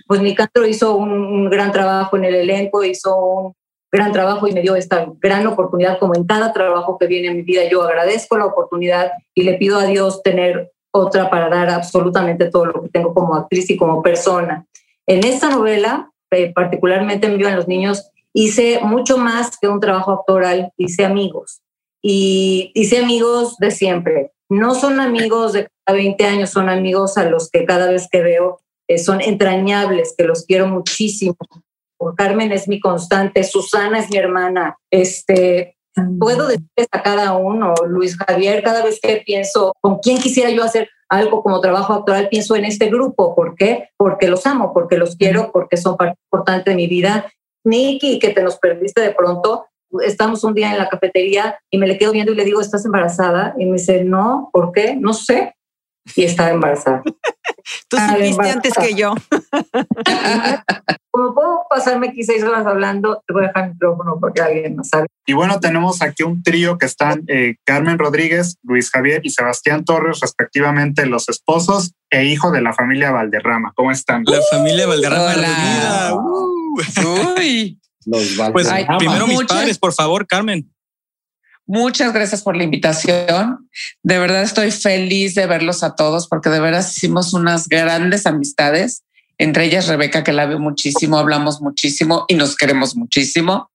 [0.06, 3.55] pues Nicandro hizo un, un gran trabajo en el elenco, hizo un
[3.92, 7.36] gran trabajo y me dio esta gran oportunidad, como en cada trabajo que viene en
[7.36, 7.68] mi vida.
[7.68, 12.66] Yo agradezco la oportunidad y le pido a Dios tener otra para dar absolutamente todo
[12.66, 14.66] lo que tengo como actriz y como persona.
[15.06, 19.80] En esta novela, eh, particularmente en Viva en los Niños, hice mucho más que un
[19.80, 21.60] trabajo actoral, hice amigos.
[22.02, 24.32] Y hice amigos de siempre.
[24.48, 28.22] No son amigos de cada 20 años, son amigos a los que cada vez que
[28.22, 31.36] veo eh, son entrañables, que los quiero muchísimo,
[32.16, 34.76] Carmen es mi constante, Susana es mi hermana.
[34.90, 35.76] Este,
[36.18, 40.62] puedo decirles a cada uno, Luis Javier, cada vez que pienso con quién quisiera yo
[40.62, 43.34] hacer algo como trabajo actual, pienso en este grupo.
[43.34, 43.90] ¿Por qué?
[43.96, 47.30] Porque los amo, porque los quiero, porque son parte importante de mi vida.
[47.64, 49.66] Nicky, que te nos perdiste de pronto,
[50.04, 52.84] estamos un día en la cafetería y me le quedo viendo y le digo, ¿estás
[52.84, 53.54] embarazada?
[53.58, 54.96] Y me dice, no, ¿por qué?
[54.96, 55.54] No sé.
[56.14, 57.02] Y estaba embarazada.
[57.88, 59.14] Tú supiste antes que yo.
[61.10, 64.76] Como puedo pasarme aquí seis horas hablando, te voy a dejar el micrófono porque alguien
[64.76, 65.06] no sabe.
[65.26, 69.84] Y bueno, tenemos aquí un trío que están eh, Carmen Rodríguez, Luis Javier y Sebastián
[69.84, 73.72] Torres, respectivamente los esposos e hijo de la familia Valderrama.
[73.74, 74.24] ¿Cómo están?
[74.26, 75.34] La familia Valderrama.
[75.34, 76.14] Hola.
[76.14, 77.36] Uh.
[77.36, 77.80] Uy.
[78.04, 80.70] Los pues primero mis padres, por favor, Carmen.
[81.66, 83.68] Muchas gracias por la invitación.
[84.02, 89.02] De verdad estoy feliz de verlos a todos porque de verdad hicimos unas grandes amistades,
[89.38, 93.70] entre ellas Rebeca, que la veo muchísimo, hablamos muchísimo y nos queremos muchísimo.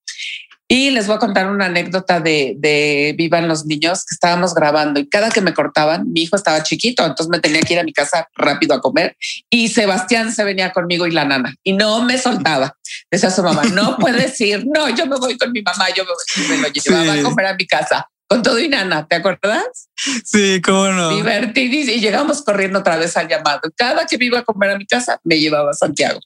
[0.74, 5.02] Y les voy a contar una anécdota de, de Vivan los Niños que estábamos grabando
[5.02, 7.84] y cada que me cortaban, mi hijo estaba chiquito, entonces me tenía que ir a
[7.84, 9.18] mi casa rápido a comer
[9.50, 12.78] y Sebastián se venía conmigo y la nana y no me soltaba.
[13.12, 16.06] Decía su mamá, no puedes ir, no, yo me voy con mi mamá, yo
[16.48, 19.90] me, lo llevaba a comer a mi casa con todo y nana, ¿te acuerdas?
[20.24, 21.10] Sí, cómo no.
[21.18, 21.98] Divertidísimo.
[21.98, 23.60] Y llegamos corriendo otra vez al llamado.
[23.76, 26.22] Cada que me iba a comer a mi casa, me llevaba a Santiago.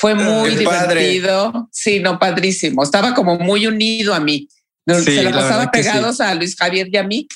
[0.00, 1.68] Fue muy divertido.
[1.70, 2.82] Sí, no, padrísimo.
[2.82, 4.48] Estaba como muy unido a mí.
[4.86, 7.28] Se lo pasaba pegados a Luis Javier y a mí.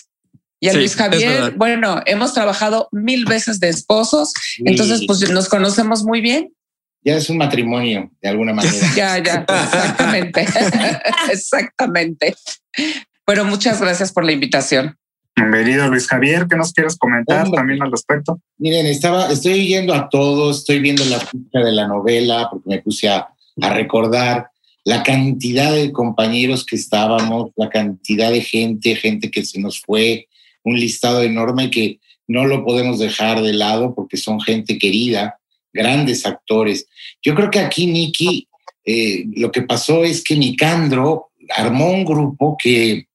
[0.61, 4.33] Y a Luis Javier, bueno, hemos trabajado mil veces de esposos,
[4.65, 6.55] entonces pues nos conocemos muy bien.
[7.03, 8.75] Ya es un matrimonio, de alguna manera.
[8.97, 10.47] ya, ya, exactamente.
[11.31, 12.35] exactamente.
[13.27, 14.97] Bueno, muchas gracias por la invitación.
[15.37, 18.41] Bienvenido Luis Javier, ¿qué nos quieres comentar también al respecto?
[18.59, 22.81] Miren, estaba, estoy yendo a todos, estoy viendo la ficha de la novela porque me
[22.81, 23.29] puse a,
[23.61, 24.49] a recordar
[24.85, 30.29] la cantidad de compañeros que estábamos, la cantidad de gente, gente que se nos fue,
[30.63, 35.39] un listado enorme que no lo podemos dejar de lado porque son gente querida,
[35.73, 36.87] grandes actores.
[37.23, 38.47] Yo creo que aquí, Nicky,
[38.85, 43.09] eh, lo que pasó es que Nicandro armó un grupo que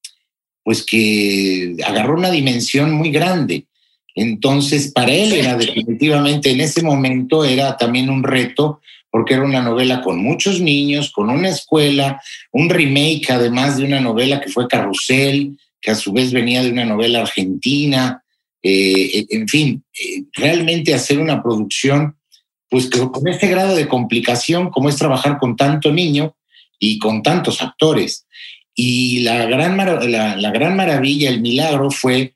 [0.70, 3.66] pues que agarró una dimensión muy grande.
[4.14, 8.80] Entonces, para él era definitivamente en ese momento era también un reto
[9.10, 14.00] porque era una novela con muchos niños, con una escuela, un remake además de una
[14.00, 18.24] novela que fue Carrusel, que a su vez venía de una novela argentina,
[18.62, 22.16] eh, en fin, eh, realmente hacer una producción
[22.70, 26.36] pues con este grado de complicación como es trabajar con tanto niño
[26.78, 28.28] y con tantos actores.
[28.82, 32.36] Y la gran, la, gran maravilla, el milagro fue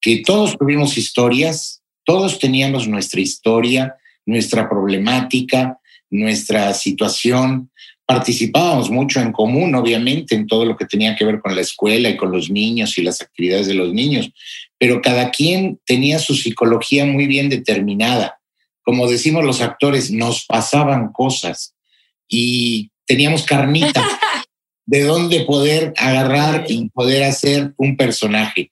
[0.00, 3.94] que todos tuvimos historias, todos teníamos nuestra historia,
[4.26, 5.78] nuestra problemática,
[6.10, 7.70] nuestra situación.
[8.06, 12.08] Participábamos mucho en común, obviamente, en todo lo que tenía que ver con la escuela
[12.08, 14.32] y con los niños y las actividades de los niños,
[14.76, 18.40] pero cada quien tenía su psicología muy bien determinada.
[18.82, 21.76] Como decimos los actores, nos pasaban cosas
[22.28, 24.04] y teníamos carnita.
[24.86, 28.70] de dónde poder agarrar y poder hacer un personaje.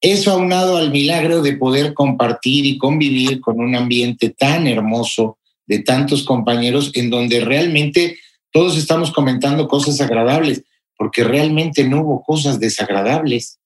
[0.00, 5.80] Eso aunado al milagro de poder compartir y convivir con un ambiente tan hermoso de
[5.80, 8.18] tantos compañeros en donde realmente
[8.52, 10.62] todos estamos comentando cosas agradables,
[10.96, 13.58] porque realmente no hubo cosas desagradables.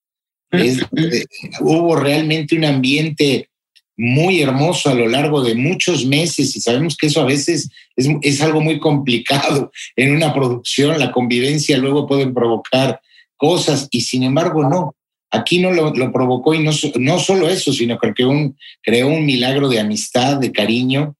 [1.60, 3.49] Hubo realmente un ambiente
[4.02, 8.40] muy hermoso a lo largo de muchos meses y sabemos que eso a veces es,
[8.40, 12.98] algo muy complicado en una producción, la convivencia luego pueden provocar
[13.36, 14.94] cosas y sin embargo no,
[15.30, 19.68] aquí no lo, provocó y no, no solo eso, sino que un, creó un milagro
[19.68, 21.14] de amistad, de cariño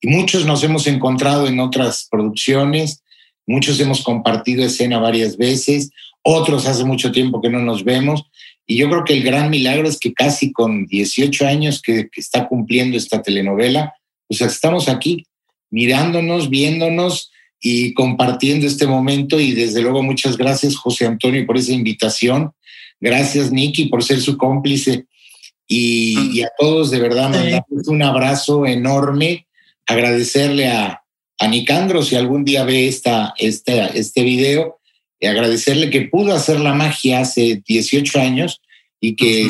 [0.00, 3.02] y muchos nos hemos encontrado en otras producciones,
[3.46, 5.90] muchos hemos compartido escena varias veces,
[6.22, 8.24] otros hace mucho tiempo que no nos vemos
[8.72, 12.48] y yo creo que el gran milagro es que casi con 18 años que, está
[12.48, 13.92] cumpliendo esta telenovela,
[14.26, 15.26] pues estamos aquí
[15.68, 17.30] mirándonos, viéndonos
[17.60, 19.38] y compartiendo este momento.
[19.38, 22.52] Y desde luego muchas gracias José Antonio por esa invitación.
[22.98, 25.04] Gracias Nicky por ser su cómplice.
[25.68, 29.48] Y, a todos de verdad mandarles un abrazo enorme,
[29.86, 31.02] agradecerle a,
[31.38, 34.78] a Nicandro si algún día ve esta, este, este video
[35.28, 38.60] agradecerle que pudo hacer la magia hace 18 años
[39.00, 39.48] y que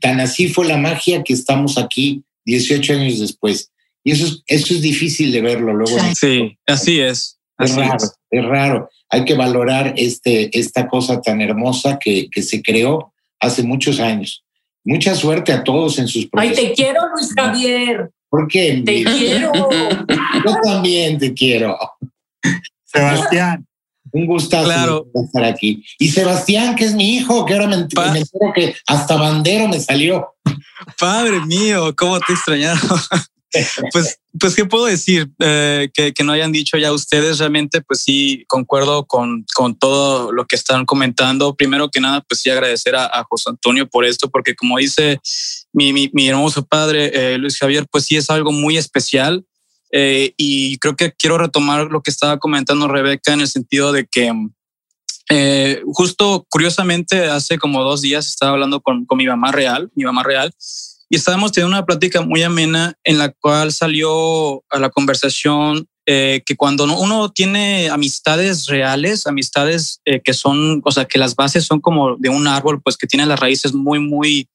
[0.00, 3.70] tan, así fue la magia que estamos aquí 18 años después.
[4.04, 5.96] Y eso es, eso es difícil de verlo luego.
[6.14, 7.38] Sí, así es.
[7.58, 7.96] es raro,
[8.30, 8.44] es.
[8.44, 8.90] raro.
[9.08, 14.44] Hay que valorar este, esta cosa tan hermosa que, que se creó hace muchos años.
[14.84, 16.58] Mucha suerte a todos en sus proyectos.
[16.58, 18.10] Ay, te quiero, Luis Javier.
[18.28, 18.82] ¿Por qué?
[18.84, 19.52] Te quiero.
[20.44, 21.78] Yo también te quiero.
[22.84, 23.66] Sebastián.
[24.10, 25.84] Un gustazo estar aquí.
[25.98, 30.34] Y Sebastián, que es mi hijo, que ahora me, entero que hasta bandero me salió.
[30.98, 32.80] Padre mío, cómo te extrañaron.
[33.92, 35.30] pues, pues, ¿qué puedo decir?
[35.38, 40.32] Eh, que, que, no hayan dicho ya ustedes, realmente, pues sí, concuerdo con, con todo
[40.32, 41.54] lo que están comentando.
[41.54, 45.20] Primero que nada, pues sí, agradecer a, José Antonio por esto, porque como dice
[45.72, 49.44] mi, mi, mi hermoso padre eh, Luis Javier, pues sí es algo muy especial.
[49.92, 54.06] Eh, y creo que quiero retomar lo que estaba comentando Rebeca en el sentido de
[54.06, 54.32] que
[55.28, 60.04] eh, justo curiosamente hace como dos días estaba hablando con, con mi mamá real, mi
[60.04, 60.52] mamá real,
[61.08, 66.42] y estábamos teniendo una plática muy amena en la cual salió a la conversación eh,
[66.44, 71.64] que cuando uno tiene amistades reales, amistades eh, que son, o sea, que las bases
[71.64, 74.48] son como de un árbol, pues que tiene las raíces muy, muy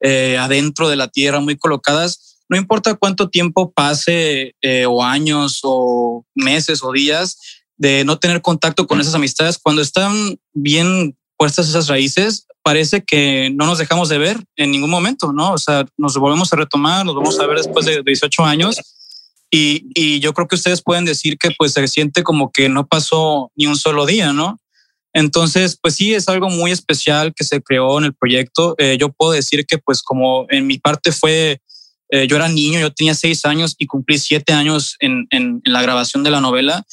[0.00, 4.54] eh, adentro de la tierra, muy colocadas, no importa cuánto tiempo pase
[4.86, 7.38] o años o meses o días
[7.78, 13.50] de no tener contacto con esas amistades, cuando están bien puestas esas raíces, parece que
[13.54, 15.52] no nos dejamos de ver en ningún momento, ¿no?
[15.52, 18.76] O sea, nos volvemos a retomar, nos vamos a ver después de 18 años
[19.50, 23.50] y, yo creo que ustedes pueden decir que pues se siente como que no pasó
[23.56, 24.58] ni un solo día, ¿no?
[25.12, 28.74] Entonces, pues sí, es algo muy especial que se creó en el proyecto.
[28.78, 31.60] Eh, yo puedo decir que pues como en mi parte fue,
[32.10, 35.82] eh, yo era niño, yo tenía seis años y cumplí siete años en, en, la
[35.82, 36.84] grabación de la novela,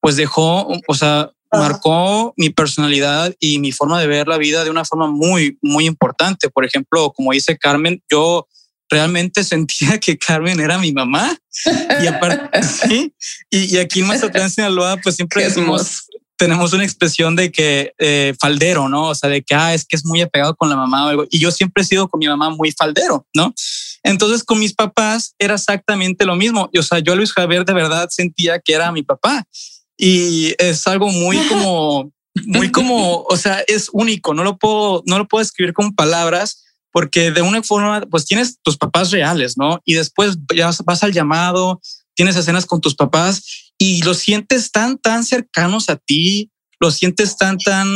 [0.00, 4.70] pues dejó, o sea, marcó mi personalidad y mi forma de ver la vida de
[4.70, 6.50] una forma muy, muy importante.
[6.50, 8.46] Por ejemplo, como dice Carmen, yo
[8.88, 11.36] realmente sentía que Carmen era mi mamá.
[12.02, 13.12] Y aparte, sí.
[13.50, 18.88] Y, aquí en Mazatlán, Sinaloa, pues siempre decimos, tenemos una expresión de que eh, faldero,
[18.88, 19.08] ¿no?
[19.08, 21.24] O sea, de que, ah, es que es muy apegado con la mamá o algo.
[21.30, 23.54] Y yo siempre he sido con mi mamá muy faldero, ¿no?
[24.02, 26.68] Entonces con mis papás era exactamente lo mismo.
[26.72, 29.44] Y, o sea, yo Luis Javier de verdad sentía que era mi papá.
[29.98, 32.12] Y es algo muy como,
[32.46, 34.34] muy como, o sea, es único.
[34.34, 38.58] No lo puedo, no lo puedo escribir con palabras porque de una forma, pues tienes
[38.62, 39.80] tus papás reales, ¿no?
[39.84, 41.80] Y después ya vas al llamado,
[42.14, 47.36] tienes escenas con tus papás y los sientes tan, tan cercanos a ti, los sientes
[47.36, 47.86] tan, tan,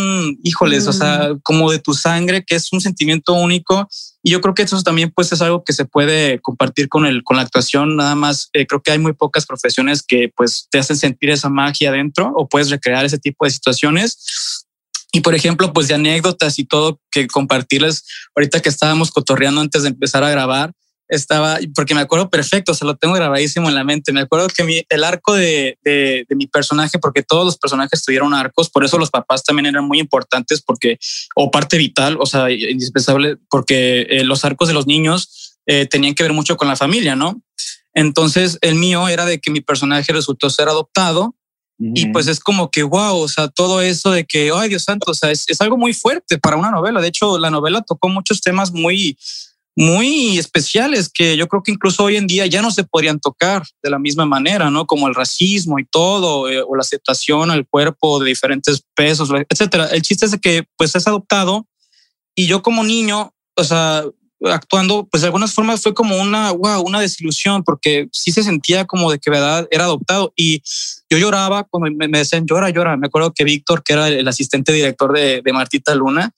[0.42, 1.40] híjoles, o sea, mm.
[1.42, 3.88] como de tu sangre, que es un sentimiento único.
[4.22, 7.22] Y yo creo que eso también, pues, es algo que se puede compartir con el,
[7.22, 7.96] con la actuación.
[7.96, 11.50] Nada más, eh, creo que hay muy pocas profesiones que, pues, te hacen sentir esa
[11.50, 14.66] magia adentro o puedes recrear ese tipo de situaciones.
[15.12, 18.04] Y por ejemplo, pues de anécdotas y todo que compartirles
[18.36, 20.72] ahorita que estábamos cotorreando antes de empezar a grabar,
[21.10, 24.12] estaba, porque me acuerdo perfecto, se lo tengo grabadísimo en la mente.
[24.12, 28.32] Me acuerdo que mi, el arco de, de, mi personaje, porque todos los personajes tuvieron
[28.32, 30.98] arcos, por eso los papás también eran muy importantes, porque,
[31.34, 36.14] o parte vital, o sea, indispensable, porque eh, los arcos de los niños eh, tenían
[36.14, 37.42] que ver mucho con la familia, ¿no?
[37.92, 41.34] Entonces, el mío era de que mi personaje resultó ser adoptado
[41.82, 45.12] y pues es como que, wow, o sea, todo eso de que, ay Dios santo,
[45.12, 47.00] o sea, es, algo muy fuerte para una novela.
[47.00, 49.16] De hecho, la novela tocó muchos temas muy,
[49.80, 53.62] muy especiales que yo creo que incluso hoy en día ya no se podrían tocar
[53.82, 54.84] de la misma manera, ¿no?
[54.84, 59.86] Como el racismo y todo, eh, o la aceptación al cuerpo de diferentes pesos, etcétera.
[59.86, 61.66] El chiste es que pues es adoptado
[62.34, 64.04] y yo como niño, o sea,
[64.44, 68.84] actuando, pues de algunas formas fue como una, wow, una desilusión, porque sí se sentía
[68.84, 70.34] como de que verdad era adoptado.
[70.36, 70.62] Y
[71.08, 72.98] yo lloraba cuando me, decían, llora, llora.
[72.98, 76.34] Me acuerdo que Víctor, que era el asistente director de, de Martita Luna,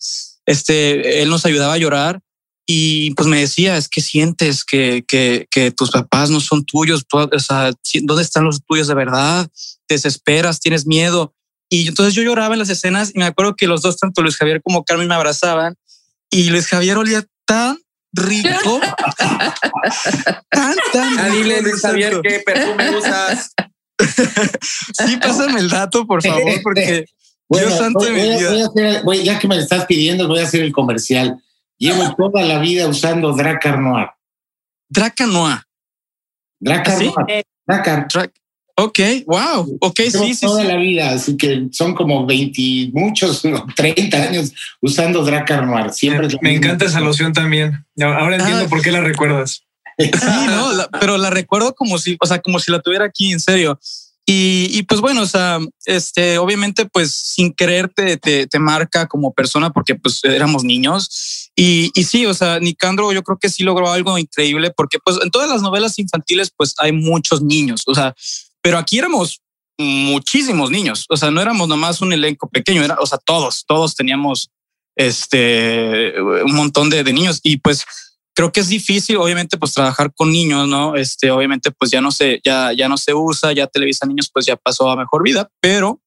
[0.47, 2.23] este, él nos ayudaba a llorar
[2.67, 7.05] y pues me decía, es que sientes que, que, que tus papás no son tuyos,
[7.11, 7.73] o sea,
[8.03, 9.51] ¿dónde están los tuyos de verdad?
[9.87, 11.35] Te desesperas, tienes miedo.
[11.69, 14.37] Y entonces yo lloraba en las escenas y me acuerdo que los dos, tanto Luis
[14.37, 15.75] Javier como Carmen, me abrazaban
[16.31, 17.79] y Luis Javier olía tan
[18.13, 18.81] rico.
[20.51, 23.53] tan, tan ah, dile, Luis Javier, ¿qué perfume usas?
[25.07, 27.07] sí, pásame el dato, por favor, porque
[27.51, 29.03] yo santo voy, mi vida.
[29.05, 31.43] Voy ya que me lo estás pidiendo, voy a hacer el comercial.
[31.83, 34.07] Llevo toda la vida usando Dracar Noir.
[34.89, 35.59] Dracar Noir.
[36.61, 37.45] Dracar ¿Ah, Noir.
[37.67, 38.09] Dracar.
[38.77, 39.79] Ok, wow.
[39.81, 40.47] Ok, sí, sí.
[40.47, 43.43] Toda la vida, así que son como 20, muchos,
[43.77, 45.93] 30 años usando Dracar Noir.
[45.93, 47.85] Siempre me, encanta esa loción también.
[48.01, 48.69] Ahora entiendo ah.
[48.69, 49.65] por qué la recuerdas.
[49.99, 50.11] Sí,
[50.47, 53.79] no, pero la recuerdo como si, o sea, como si la tuviera aquí, en serio.
[54.25, 59.97] Y, pues bueno, o sea, este, obviamente, pues sin quererte te, marca como persona porque
[59.97, 61.51] pues éramos niños.
[61.57, 65.19] Y, y, sí, o sea, Nicandro yo creo que sí logró algo increíble porque pues
[65.23, 68.15] en todas las novelas infantiles pues hay muchos niños, o sea,
[68.63, 69.43] pero aquí éramos
[69.77, 73.97] muchísimos niños, o sea, no éramos nomás un elenco pequeño, era, o sea, todos, todos
[73.97, 74.51] teníamos
[74.95, 77.85] este un montón de niños y pues
[78.35, 80.97] creo que es difícil, obviamente, pues trabajar con niños, ¿no?
[80.97, 84.47] Este, obviamente, pues ya no se, ya, ya no se usa, ya Televisa Niños, pues
[84.47, 86.01] ya pasó a mejor vida, pero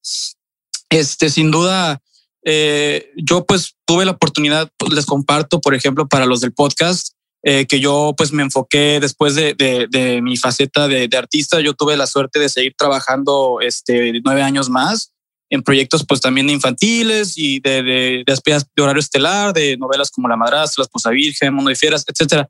[0.90, 2.02] este, sin duda,
[2.44, 7.14] eh, yo pues tuve la oportunidad, pues, les comparto, por ejemplo, para los del podcast,
[7.44, 11.96] eh, que yo pues me enfoqué después de, de, mi faceta de, artista, yo tuve
[11.96, 15.15] la suerte de seguir trabajando este, nueve años más
[15.56, 20.38] en proyectos pues también infantiles y de, de, de, horario estelar, de novelas como La
[20.38, 22.50] Madrastra, La Esposa Virgen, Mundo de Fieras, etcétera.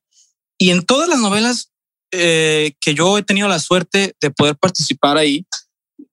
[0.58, 1.72] Y en todas las novelas
[2.12, 5.46] eh, que yo he tenido la suerte de poder participar ahí,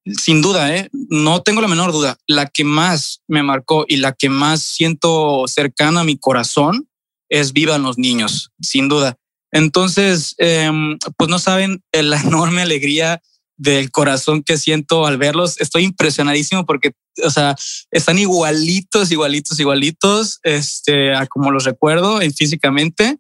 [0.05, 0.89] sin duda, ¿eh?
[0.93, 5.45] no tengo la menor duda, la que más me marcó y la que más siento
[5.47, 6.89] cercana a mi corazón
[7.29, 9.17] es Vivan los Niños, sin duda.
[9.53, 13.23] Entonces, em, pues no saben la enorme alegría
[13.63, 15.61] del corazón que siento al verlos.
[15.61, 16.93] Estoy impresionadísimo porque,
[17.23, 17.55] o sea,
[17.93, 23.19] están igualitos, igualitos, igualitos, este, a como los recuerdo físicamente.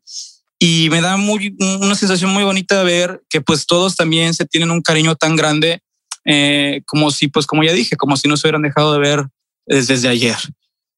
[0.59, 4.45] Y me da muy, una sensación muy bonita de ver que pues todos también se
[4.45, 5.81] tienen un cariño tan grande
[6.25, 9.27] eh, como si, pues como ya dije, como si no se hubieran dejado de ver
[9.67, 10.37] desde ayer.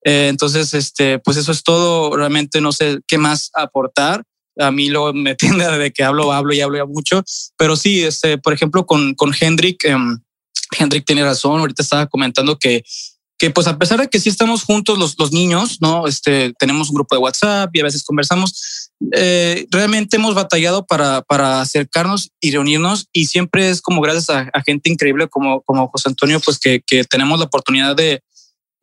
[0.04, 2.16] Eh, entonces, este, pues eso es todo.
[2.16, 4.24] Realmente no sé qué más aportar.
[4.58, 7.22] A mí lo me tiende de que hablo, hablo y hablo ya mucho.
[7.56, 10.18] Pero sí, este, por ejemplo, con, con Hendrik, um,
[10.78, 11.60] Hendrik tiene razón.
[11.60, 12.84] Ahorita estaba comentando que,
[13.38, 16.88] que pues a pesar de que sí estamos juntos los, los niños, no, este, tenemos
[16.88, 18.90] un grupo de WhatsApp y a veces conversamos.
[19.12, 24.50] Eh, realmente hemos batallado para, para acercarnos y reunirnos y siempre es como gracias a,
[24.52, 28.22] a gente increíble como, como José Antonio, pues que, que tenemos la oportunidad de,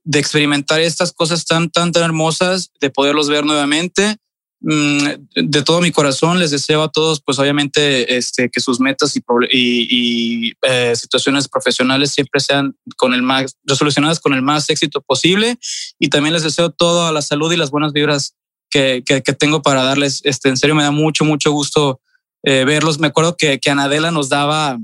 [0.03, 4.17] de experimentar estas cosas tan, tan, tan hermosas, de poderlos ver nuevamente.
[4.63, 9.15] Mm, de todo mi corazón les deseo a todos, pues obviamente, este, que sus metas
[9.51, 15.57] y, eh, situaciones profesionales siempre sean con el más resolucionadas con el más éxito posible.
[15.99, 18.35] Y también les deseo toda la salud y las buenas vibras
[18.69, 20.21] que, que, tengo para darles.
[20.23, 21.99] Este, en serio, me da mucho, mucho gusto
[22.43, 22.99] eh, verlos.
[22.99, 24.77] Me acuerdo que, que Anadela nos daba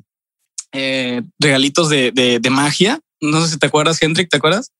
[0.74, 3.00] eh, regalitos de, de, de magia.
[3.22, 4.72] No sé si te acuerdas, Hendrik, ¿te acuerdas?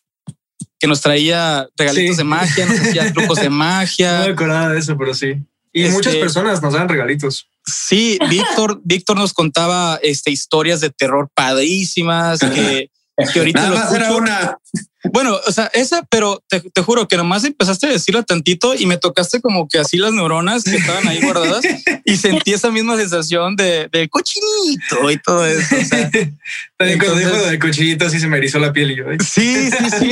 [0.80, 4.20] Que nos traía regalitos de magia, nos hacía trucos de magia.
[4.20, 5.36] No me acordaba de eso, pero sí.
[5.74, 7.50] Y Este, muchas personas nos dan regalitos.
[7.66, 12.90] Sí, Víctor, Víctor nos contaba este, historias de terror padrísimas que,
[13.34, 14.58] que ahorita Nada más era una.
[15.12, 18.86] Bueno, o sea, esa, pero te, te juro que nomás empezaste a decirla tantito y
[18.86, 21.64] me tocaste como que así las neuronas que estaban ahí guardadas
[22.06, 25.76] y sentí esa misma sensación de, de cochinito y todo eso.
[25.76, 26.12] o sea,
[26.78, 29.06] También cuando dijo del cochinito así se me erizó la piel y yo.
[29.20, 30.12] Sí, sí, sí.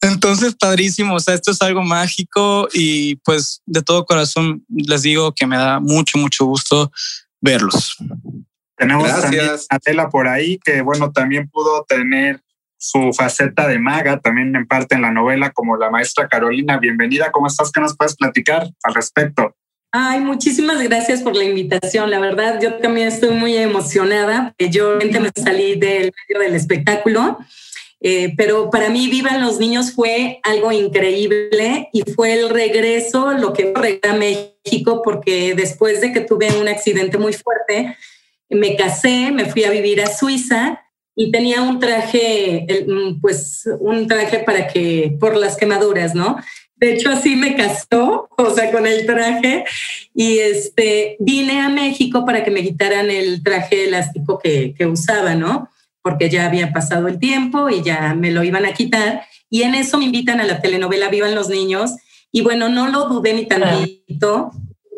[0.00, 1.14] Entonces, padrísimo.
[1.14, 5.56] O sea, esto es algo mágico y pues de todo corazón les digo que me
[5.56, 6.90] da mucho, mucho gusto
[7.40, 7.96] verlos.
[8.82, 9.22] Tenemos Gracias.
[9.22, 12.40] también a Tela por ahí, que bueno, también pudo tener
[12.76, 16.78] su faceta de maga, también en parte en la novela, como la maestra Carolina.
[16.78, 17.70] Bienvenida, ¿cómo estás?
[17.70, 19.54] ¿Qué nos puedes platicar al respecto?
[19.92, 22.10] Ay, muchísimas gracias por la invitación.
[22.10, 24.52] La verdad, yo también estoy muy emocionada.
[24.58, 27.38] Yo realmente me salí del medio del espectáculo,
[28.00, 33.52] eh, pero para mí Vivan los Niños fue algo increíble y fue el regreso, lo
[33.52, 37.96] que regresé a México, porque después de que tuve un accidente muy fuerte,
[38.52, 40.80] me casé, me fui a vivir a Suiza
[41.14, 46.36] y tenía un traje, mm, pues un traje para que, por las quemaduras, ¿no?
[46.76, 49.64] De hecho, así me casó, o sea, con el traje.
[50.14, 55.34] Y este, vine a México para que me quitaran el traje elástico que, que usaba,
[55.36, 55.68] ¿no?
[56.02, 59.22] Porque ya había pasado el tiempo y ya me lo iban a quitar.
[59.48, 61.92] Y en eso me invitan a la telenovela Vivan los Niños.
[62.32, 64.50] Y bueno, no lo dudé ni tantito.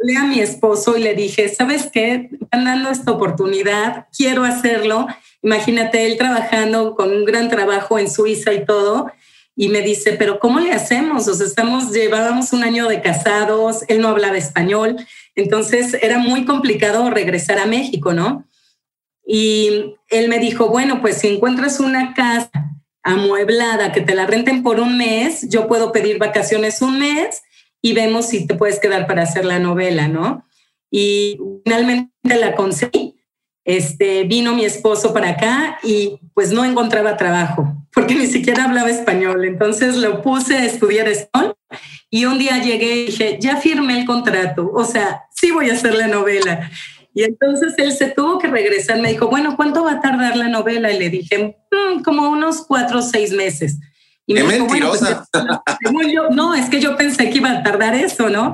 [0.04, 2.28] Le a mi esposo y le dije, ¿sabes qué?
[2.38, 5.06] Están dando esta oportunidad, quiero hacerlo.
[5.42, 9.10] Imagínate él trabajando con un gran trabajo en Suiza y todo.
[9.56, 11.26] Y me dice, pero ¿cómo le hacemos?
[11.26, 14.96] O sea, estamos, llevábamos un año de casados, él no hablaba español,
[15.36, 18.46] entonces era muy complicado regresar a México, ¿no?
[19.26, 22.50] Y él me dijo, bueno, pues si encuentras una casa
[23.02, 27.40] amueblada que te la renten por un mes, yo puedo pedir vacaciones un mes
[27.84, 30.48] y vemos si te puedes quedar para hacer la novela, ¿no?
[30.90, 33.14] Y finalmente la conseguí.
[33.62, 38.88] Este, vino mi esposo para acá y pues no encontraba trabajo porque ni siquiera hablaba
[38.88, 39.44] español.
[39.44, 41.56] Entonces lo puse a estudiar español
[42.08, 45.74] y un día llegué y dije, ya firmé el contrato, o sea, sí voy a
[45.74, 46.70] hacer la novela.
[47.12, 50.48] Y entonces él se tuvo que regresar, me dijo, bueno, ¿cuánto va a tardar la
[50.48, 50.90] novela?
[50.90, 53.78] Y le dije, "Mm, como unos cuatro o seis meses.
[54.26, 55.62] Y Qué me dijo, "Bueno, pues, mentirosa.
[55.82, 58.52] según yo, no, es que yo pensé que iba a tardar eso, ¿no?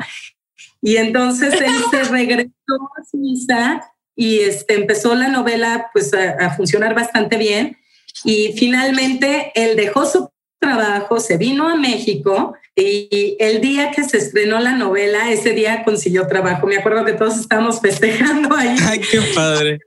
[0.83, 2.51] Y entonces él se regresó
[2.99, 3.81] a Suiza
[4.17, 7.77] y este, empezó la novela pues a, a funcionar bastante bien.
[8.25, 14.19] Y finalmente él dejó su trabajo, se vino a México y el día que se
[14.19, 16.67] estrenó la novela, ese día consiguió trabajo.
[16.67, 18.77] Me acuerdo que todos estábamos festejando ahí.
[18.87, 19.79] Ay, qué padre.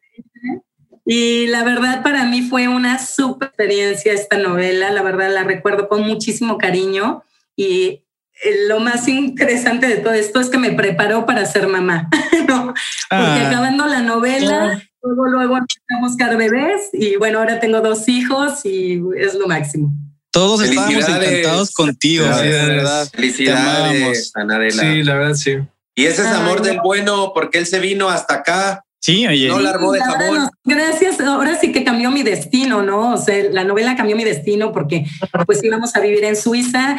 [1.06, 5.88] Y la verdad para mí fue una súper experiencia esta novela, la verdad la recuerdo
[5.89, 7.24] con muchísimo cariño
[7.58, 8.04] y
[8.43, 12.10] eh, lo más interesante de todo esto es que me preparó para ser mamá,
[12.47, 12.68] ¿no?
[12.68, 12.78] Porque
[13.10, 13.47] Ah.
[13.49, 18.66] acabando la novela, luego, luego empecé a buscar bebés y bueno, ahora tengo dos hijos
[18.66, 19.91] y es lo máximo.
[20.32, 23.08] Todos estábamos encantados contigo, de verdad.
[23.14, 24.32] Felicidades.
[24.36, 24.82] Anadela.
[24.82, 25.58] Sí, la verdad, sí.
[25.95, 26.66] Y ese es Ay, amor no.
[26.66, 28.84] del bueno, porque él se vino hasta acá.
[29.04, 29.49] Sí, oye.
[29.49, 33.16] No la armó de no, gracias, ahora sí que cambió mi destino, ¿no?
[33.16, 35.06] O sea, la novela cambió mi destino porque
[35.45, 36.95] pues íbamos a vivir en Suiza,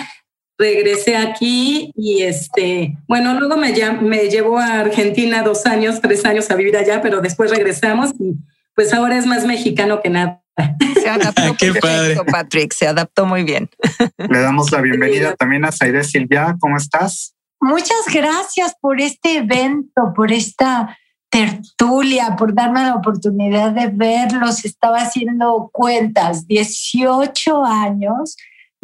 [0.59, 6.51] regresé aquí y este, bueno, luego me, me llevó a Argentina dos años, tres años
[6.51, 8.35] a vivir allá, pero después regresamos y
[8.75, 10.43] pues ahora es más mexicano que nada.
[11.03, 12.17] Se adaptó Qué padre.
[12.31, 13.71] Patrick, se adaptó muy bien.
[14.19, 16.55] Le damos la bienvenida también a Zaire Silvia.
[16.61, 17.35] ¿Cómo estás?
[17.63, 20.99] Muchas gracias por este evento, por esta
[21.35, 24.65] tertulia, por darme la oportunidad de verlos.
[24.65, 28.37] Estaba haciendo cuentas, 18 años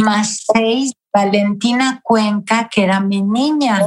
[0.03, 3.87] más 6, Valentina Cuenca, que era mi niña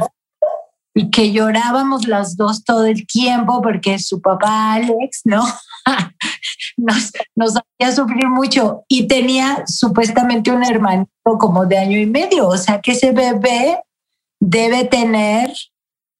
[0.94, 5.44] y que llorábamos las dos todo el tiempo porque su papá Alex, ¿no?
[6.78, 12.48] nos, nos hacía sufrir mucho y tenía supuestamente un hermanito como de año y medio,
[12.48, 13.82] o sea que ese bebé
[14.40, 15.52] debe tener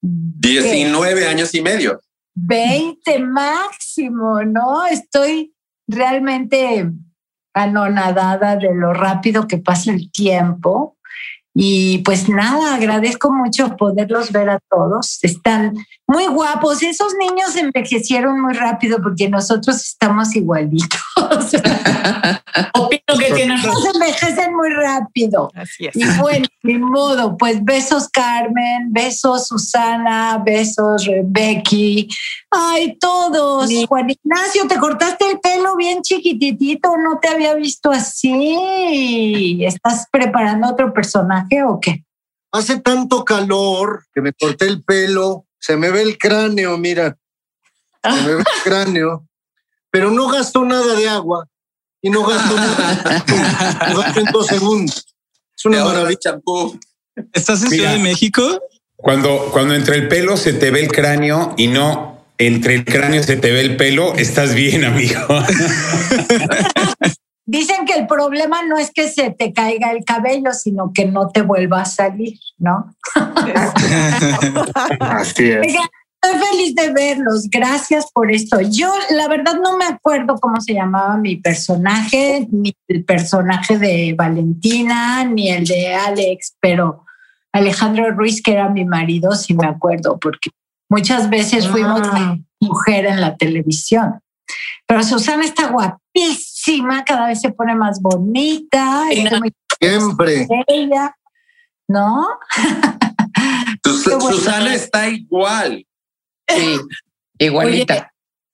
[0.03, 2.01] 19 años y medio.
[2.35, 4.87] 20 máximo, ¿no?
[4.87, 5.55] Estoy
[5.87, 6.91] realmente
[7.55, 10.97] anonadada de lo rápido que pasa el tiempo
[11.55, 15.23] y pues nada, agradezco mucho poderlos ver a todos.
[15.23, 15.75] Están
[16.15, 16.83] muy guapos.
[16.83, 21.01] Esos niños envejecieron muy rápido porque nosotros estamos igualitos.
[22.75, 25.51] Opino que tienen Nos envejecen muy rápido.
[25.55, 25.97] Así es.
[25.97, 32.09] Y bueno, ni modo, pues besos Carmen, besos Susana, besos Becky,
[32.51, 33.69] ay, todos.
[33.89, 39.59] Juan Ignacio, te cortaste el pelo bien chiquititito, no te había visto así.
[39.65, 42.05] ¿Estás preparando otro personaje o qué?
[42.53, 47.17] Hace tanto calor que me corté el pelo, se me ve el cráneo, mira.
[48.03, 49.27] Se me ve el cráneo,
[49.91, 51.49] pero no gasto nada de agua
[52.03, 53.25] y no gasto nada.
[53.91, 55.07] Lo gasto en dos segundos.
[55.57, 56.19] Es una maravilla.
[56.21, 56.79] champú.
[57.33, 57.71] ¿Estás en.
[57.71, 58.61] Ciudad de México?
[58.97, 63.23] Cuando, cuando entre el pelo se te ve el cráneo y no entre el cráneo
[63.23, 65.19] se te ve el pelo, estás bien, amigo.
[67.47, 71.29] Dicen que el problema no es que se te caiga el cabello, sino que no
[71.29, 72.95] te vuelva a salir, ¿no?
[75.01, 75.59] Así es.
[75.61, 75.89] Oigan,
[76.25, 77.49] Estoy feliz de verlos.
[77.51, 78.59] Gracias por esto.
[78.61, 84.15] Yo, la verdad, no me acuerdo cómo se llamaba mi personaje, ni el personaje de
[84.17, 87.05] Valentina, ni el de Alex, pero
[87.53, 90.51] Alejandro Ruiz, que era mi marido, sí me acuerdo, porque
[90.89, 92.37] muchas veces fuimos Ah.
[92.59, 94.21] mujer en la televisión.
[94.87, 95.99] Pero Susana está guapísima,
[97.07, 99.05] cada vez se pone más bonita.
[99.41, 100.47] muy Siempre.
[100.69, 101.17] bella,
[101.89, 102.27] ¿no?
[103.85, 104.33] Sus- Qué bueno.
[104.33, 105.87] Susana está igual.
[106.49, 106.79] Sí,
[107.39, 107.95] igualita.
[107.95, 108.07] Oye,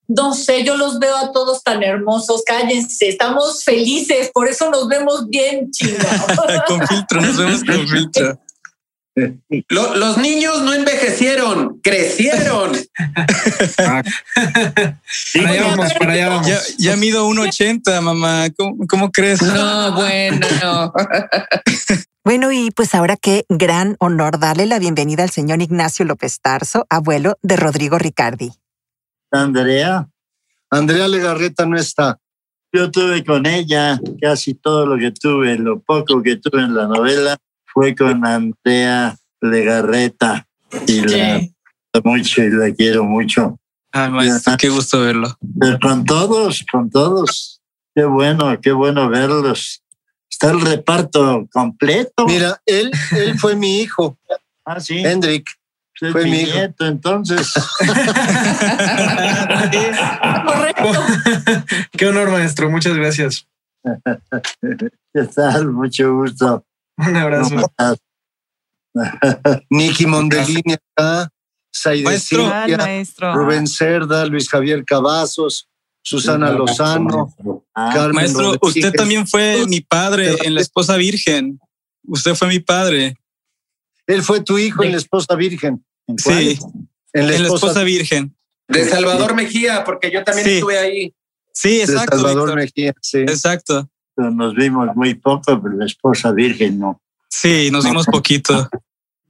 [0.09, 2.43] no sé, yo los veo a todos tan hermosos.
[2.45, 6.33] Cállense, estamos felices, por eso nos vemos bien, chingados.
[6.67, 8.41] con filtro, nos vemos con filtro.
[9.69, 12.73] Lo- los niños no envejecieron, crecieron.
[13.77, 14.03] Para
[15.49, 16.47] allá vamos, para allá vamos.
[16.47, 18.49] Ya, ya mido 1,80, mamá.
[18.57, 19.43] ¿Cómo, cómo crees?
[19.43, 20.93] No, bueno, no.
[22.23, 26.87] Bueno, y pues ahora qué gran honor darle la bienvenida al señor Ignacio López Tarso,
[26.91, 28.53] abuelo de Rodrigo Ricardi.
[29.31, 30.07] Andrea.
[30.69, 32.19] Andrea Legarreta no está.
[32.73, 36.87] Yo tuve con ella casi todo lo que tuve, lo poco que tuve en la
[36.87, 37.39] novela
[37.73, 40.47] fue con Andrea Legarreta
[40.87, 41.41] y la
[42.05, 43.59] mucho y la quiero mucho.
[43.93, 45.37] Ay, maestro, qué gusto verlo.
[45.59, 47.61] Pero con todos, con todos.
[47.95, 49.83] Qué bueno, qué bueno verlos.
[50.31, 52.27] Está el reparto completo.
[52.27, 54.17] Mira, él, él fue mi hijo.
[54.65, 54.99] Ah, sí.
[54.99, 55.49] Hendrik.
[55.95, 56.55] Usted fue mi mi hijo.
[56.55, 57.53] nieto, entonces.
[61.93, 62.71] Qué honor, maestro.
[62.71, 63.47] Muchas gracias.
[65.13, 65.73] ¿Qué tal?
[65.73, 66.65] Mucho gusto.
[67.09, 67.51] Un abrazo.
[67.51, 67.99] ¿Cómo estás?
[69.71, 71.31] Nicky Mondellini acá,
[71.73, 72.43] Saide Maestro.
[72.51, 73.35] Silvia, maestro.
[73.35, 75.69] Rubén Cerda, Luis Javier Cavazos,
[76.03, 77.35] Susana Lozano,
[77.75, 78.77] Carmen Maestro, Rodríguez.
[78.87, 81.61] usted también fue mi padre en La Esposa Virgen.
[82.07, 83.15] Usted fue mi padre.
[84.07, 85.85] Él fue tu hijo en La Esposa Virgen.
[86.17, 86.59] Sí,
[87.13, 88.35] En La en La Esposa, Virgen.
[88.67, 90.55] De Salvador Mejía, porque yo también Sí.
[90.55, 91.15] estuve ahí.
[91.53, 92.17] Sí, de exacto.
[92.17, 92.57] Salvador Víctor.
[92.57, 92.95] Mejía.
[93.01, 93.19] Sí.
[93.19, 93.89] Exacto.
[94.15, 97.01] Pero Nos vimos muy poco, pero la esposa virgen no.
[97.29, 98.69] Sí, nos vimos poquito.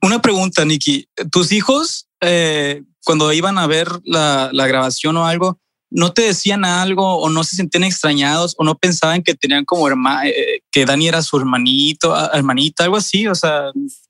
[0.02, 1.06] Una pregunta, Nikki.
[1.30, 5.58] ¿Tus hijos, eh, cuando iban a ver la, la grabación o algo,
[5.92, 9.86] no te decían algo o no se sentían extrañados o no pensaban que tenían como
[9.88, 10.30] hermano,
[10.70, 13.26] que Dani era su hermanito, a- hermanita, algo así?
[13.26, 13.64] O sea,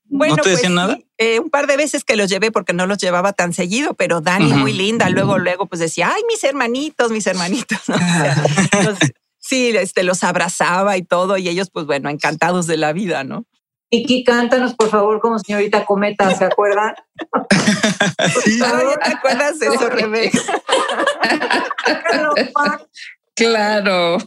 [0.08, 0.98] ¿no te decían pues, nada?
[1.18, 4.20] eh, un par de veces que los llevé porque no los llevaba tan seguido, pero
[4.20, 4.58] Dani Ujú.
[4.58, 5.08] muy linda.
[5.08, 7.78] Luego, luego, pues decía, ay, mis hermanitos, mis hermanitos.
[7.88, 7.94] ¿no?
[7.96, 8.44] O sea,
[8.84, 8.98] los-
[9.50, 13.44] sí, este, los abrazaba y todo, y ellos, pues bueno, encantados de la vida, ¿no?
[13.90, 16.94] Vicky, cántanos por favor como señorita Cometa, ¿se acuerdan?
[18.18, 18.60] Ay,
[19.04, 20.38] ¿Te acuerdas de eso, Rebeca?
[23.40, 24.18] Claro.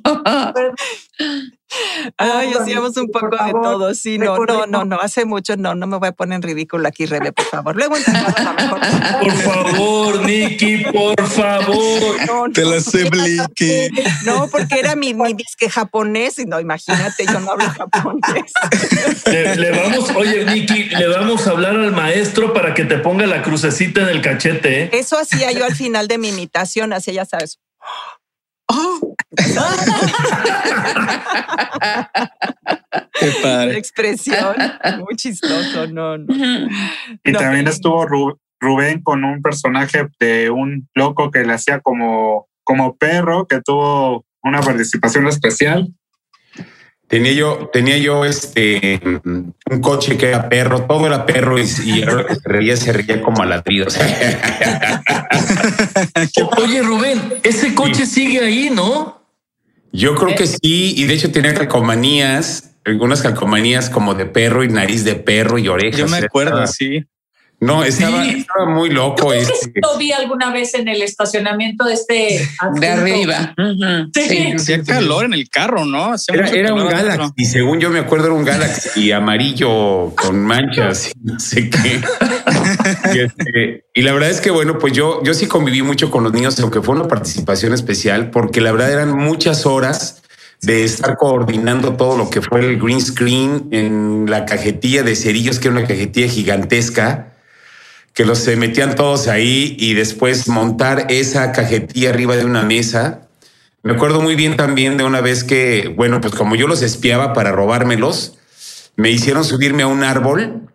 [2.17, 3.93] Ay, hacíamos un poco de todo.
[3.93, 6.87] Sí, no, no, no, no, hace mucho, no, no me voy a poner en ridículo
[6.87, 7.75] aquí, Rebe, por favor.
[7.75, 8.79] Luego a mejor.
[9.21, 12.51] Por favor, Nicky, por favor.
[12.53, 13.89] Te la sé, Bliki.
[14.25, 18.51] No, porque era mi, mi disque japonés y no, imagínate, yo no hablo japonés.
[19.25, 23.41] Le, vamos, oye, Nicky, le vamos a hablar al maestro para que te ponga la
[23.41, 24.83] crucecita en el cachete.
[24.83, 24.89] ¿eh?
[24.93, 27.59] Eso hacía yo al final de mi imitación, hacía, ya sabes.
[28.67, 29.15] ¡Oh!
[33.19, 33.77] Qué padre.
[33.77, 34.55] Expresión,
[34.99, 36.33] muy chistoso, no, no.
[37.23, 38.05] Y también estuvo
[38.59, 44.25] Rubén con un personaje de un loco que le hacía como, como perro, que tuvo
[44.41, 45.93] una participación especial.
[47.13, 52.01] Tenía yo, tenía yo este un coche que era perro, todo era perro y, y
[52.01, 53.99] que se reía, se reía como a ladridos.
[56.57, 59.21] Oye, Rubén, ese coche sigue ahí, ¿no?
[59.91, 64.69] Yo creo que sí, y de hecho tenía calcomanías, algunas calcomanías como de perro y
[64.69, 65.99] nariz de perro y orejas.
[65.99, 67.05] Yo me acuerdo, sí.
[67.63, 68.25] No, estaba,
[68.67, 69.33] muy loco.
[69.33, 69.79] Yo este.
[69.81, 72.49] lo vi alguna vez en el estacionamiento de este.
[72.79, 73.55] De arriba.
[74.13, 74.51] Sí.
[74.53, 76.13] Hacía calor en el carro, ¿no?
[76.27, 81.19] era, un Galaxy, y según yo me acuerdo era un Galaxy amarillo con manchas y
[81.23, 82.01] no sé qué.
[83.13, 86.33] Este, y, la verdad es que, bueno, pues yo, yo sí conviví mucho con los
[86.33, 90.23] niños, aunque fue una participación especial, porque la verdad eran muchas horas
[90.61, 95.59] de estar coordinando todo lo que fue el green screen en la cajetilla de cerillos,
[95.59, 97.32] que era una cajetilla gigantesca
[98.13, 103.27] que los se metían todos ahí y después montar esa cajetilla arriba de una mesa.
[103.81, 107.33] Me acuerdo muy bien también de una vez que, bueno, pues como yo los espiaba
[107.33, 108.37] para robármelos,
[108.95, 110.69] me hicieron subirme a un árbol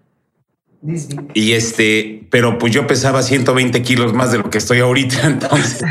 [1.35, 5.83] y este, pero pues yo pesaba 120 kilos más de lo que estoy ahorita, entonces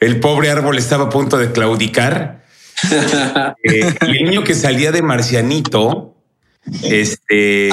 [0.00, 2.38] el pobre árbol estaba a punto de claudicar.
[3.64, 6.14] Eh, el niño que salía de Marcianito,
[6.84, 7.70] este,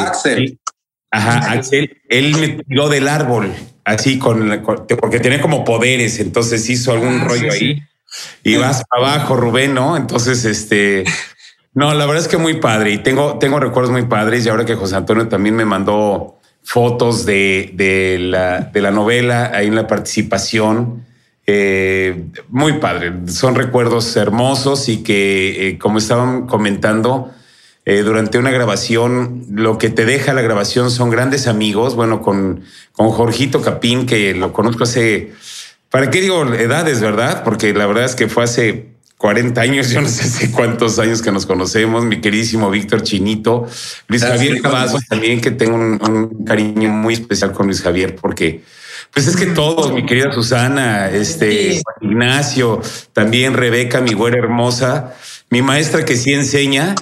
[1.12, 3.54] Ajá, Axel, él me tiró del árbol,
[3.84, 4.64] así con,
[5.00, 7.82] porque tiene como poderes, entonces hizo algún ah, rollo ahí.
[8.44, 9.98] Y vas abajo, Rubén, ¿no?
[9.98, 11.04] Entonces, este,
[11.74, 14.66] no, la verdad es que muy padre y tengo, tengo recuerdos muy padres y ahora
[14.66, 19.76] que José Antonio también me mandó fotos de, de, la, de la novela, ahí en
[19.76, 21.06] la participación.
[21.48, 27.32] Eh, muy padre, son recuerdos hermosos y que, eh, como estaban comentando,
[27.86, 29.46] eh, durante una grabación.
[29.50, 31.96] Lo que te deja la grabación son grandes amigos.
[31.96, 35.34] Bueno, con, con Jorgito Capín, que lo conozco hace,
[35.90, 37.44] ¿para qué digo edades, verdad?
[37.44, 41.22] Porque la verdad es que fue hace 40 años, yo no sé hace cuántos años
[41.22, 43.68] que nos conocemos, mi queridísimo Víctor Chinito,
[44.08, 48.62] Luis Javier Cavazos también, que tengo un, cariño muy especial con Luis Javier, porque
[49.12, 52.82] pues es que todos, mi querida Susana, este Ignacio,
[53.14, 55.16] también Rebeca, mi güera hermosa,
[55.50, 56.96] mi maestra que sí enseña,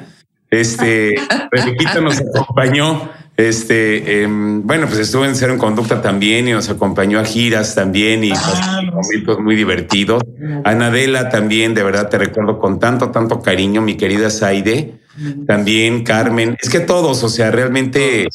[0.59, 1.15] este,
[1.51, 3.09] Rebequita nos acompañó.
[3.35, 7.73] Este, em, bueno, pues estuvo en Cero en Conducta también y nos acompañó a giras
[7.73, 10.21] también y ah, momentos muy divertidos.
[10.63, 14.99] Anadela también, de verdad te recuerdo con tanto, tanto cariño, mi querida Saide.
[15.47, 18.27] También Carmen, es que todos, o sea, realmente,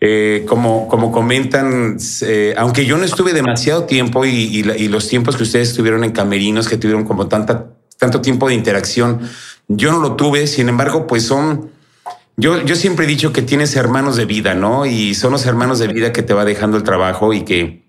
[0.00, 5.36] eh, como, como comentan, eh, aunque yo no estuve demasiado tiempo y, y, los tiempos
[5.36, 9.20] que ustedes estuvieron en camerinos, que tuvieron como tanta, tanto tiempo de interacción,
[9.68, 11.70] yo no lo tuve, sin embargo, pues son...
[12.36, 14.86] Yo, yo siempre he dicho que tienes hermanos de vida, ¿no?
[14.86, 17.82] Y son los hermanos de vida que te va dejando el trabajo y que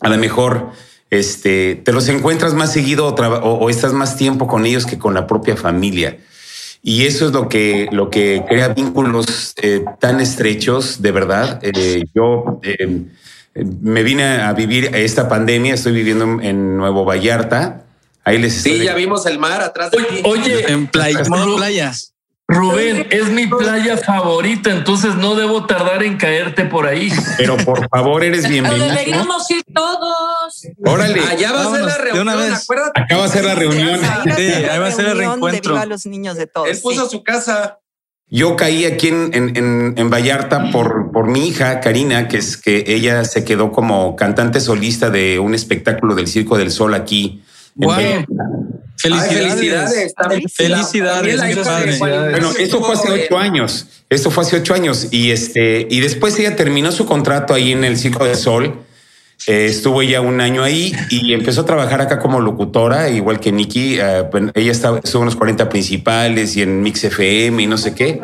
[0.00, 0.70] a lo mejor
[1.10, 5.26] este, te los encuentras más seguido o, estás más tiempo con ellos que con la
[5.26, 6.18] propia familia.
[6.82, 11.58] Y eso es lo que, lo que crea vínculos eh, tan estrechos, de verdad.
[11.62, 13.02] Eh, yo eh,
[13.54, 17.86] me vine a vivir esta pandemia, estoy viviendo en Nuevo Vallarta
[18.24, 22.14] Ahí les Sí, ya vimos el mar atrás de Oye, oye en playa, playas.
[22.50, 27.08] Rubén, es mi playa favorita, entonces no debo tardar en caerte por ahí.
[27.36, 28.88] Pero por favor, eres bienvenido.
[28.88, 30.66] deberíamos ir todos.
[30.84, 31.20] Órale.
[31.20, 33.00] Allá va a ser la reunión, acuérdate.
[33.02, 34.00] Acá va a ser la reunión.
[34.36, 35.78] Sí, ahí va a ser el reencuentro.
[35.78, 36.68] De los niños de todos.
[36.68, 37.78] Él puso su casa.
[38.26, 42.84] Yo caí aquí en, en, en, Vallarta por, por mi hija, Karina, que es que
[42.86, 47.42] ella se quedó como cantante solista de un espectáculo del Circo del Sol aquí
[47.74, 47.96] Wow.
[49.00, 50.14] Felicidades.
[50.54, 51.98] Felicidades.
[51.98, 53.86] Bueno, esto fue hace ocho años.
[54.10, 55.08] Esto fue hace ocho años.
[55.10, 58.84] Y este, y después ella terminó su contrato ahí en el Circo del Sol.
[59.46, 63.52] Eh, estuvo ella un año ahí y empezó a trabajar acá como locutora, igual que
[63.52, 63.98] Nikki.
[63.98, 67.94] Eh, ella estaba, estuvo en los 40 principales y en Mix FM y no sé
[67.94, 68.20] qué.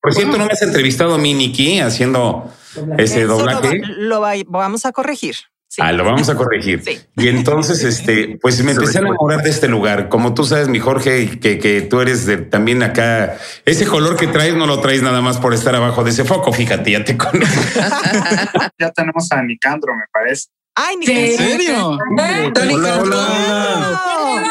[0.00, 2.50] Por cierto, no me has entrevistado a mí, Nikki, haciendo
[2.96, 3.78] ese doblaje.
[3.98, 5.36] Lo, lo vamos a corregir.
[5.76, 6.82] Ah, lo vamos a corregir.
[7.16, 10.08] Y entonces, este, pues me empecé a enamorar de este lugar.
[10.08, 14.26] Como tú sabes, mi Jorge, que, que tú eres de, también acá, ese color que
[14.26, 16.52] traes no lo traes nada más por estar abajo de ese foco.
[16.52, 17.60] Fíjate, ya te conozco.
[18.78, 20.48] ya tenemos a Nicandro, me parece.
[20.74, 21.98] Ay, ¿En serio?
[21.98, 24.02] Hola, hola.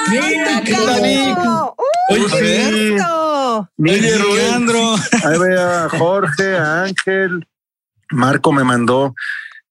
[0.10, 1.00] ¿Qué tal,
[2.10, 2.94] Oye, Oye,
[3.78, 4.96] Nicandro.
[5.24, 7.48] Ahí ve a Jorge, a Ángel.
[8.12, 9.14] Marco me mandó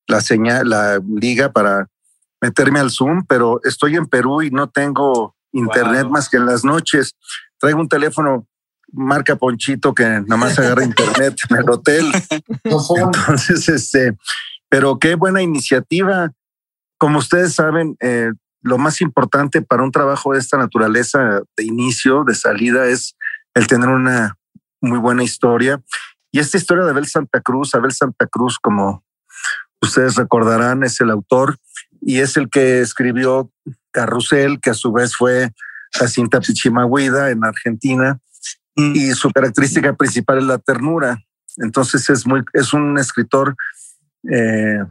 [0.07, 1.89] la señal, la liga para
[2.41, 6.65] meterme al Zoom, pero estoy en Perú y no tengo internet más que en las
[6.65, 7.15] noches.
[7.59, 8.47] Traigo un teléfono
[8.93, 12.07] marca Ponchito que nada más agarra internet en el hotel.
[12.65, 14.17] Entonces, este,
[14.69, 16.33] pero qué buena iniciativa.
[16.99, 18.31] Como ustedes saben, eh,
[18.63, 23.17] lo más importante para un trabajo de esta naturaleza de inicio, de salida, es
[23.55, 24.37] el tener una
[24.81, 25.83] muy buena historia.
[26.33, 29.05] Y esta historia de Abel Santa Cruz, Abel Santa Cruz, como
[29.87, 31.59] ustedes recordarán, es el autor
[32.01, 33.51] y es el que escribió
[33.91, 35.51] Carrusel, que a su vez fue
[35.93, 38.18] Jacinta Pichimahuida en Argentina.
[38.78, 41.18] Y su característica principal es la ternura.
[41.57, 43.57] Entonces es, muy, es un escritor
[44.30, 44.84] eh,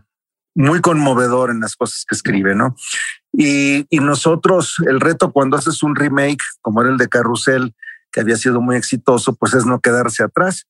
[0.55, 2.75] muy conmovedor en las cosas que escribe, ¿no?
[3.31, 7.75] Y, y, nosotros, el reto cuando haces un remake, como era el de Carrusel,
[8.11, 10.65] que había sido muy exitoso, pues es no quedarse atrás.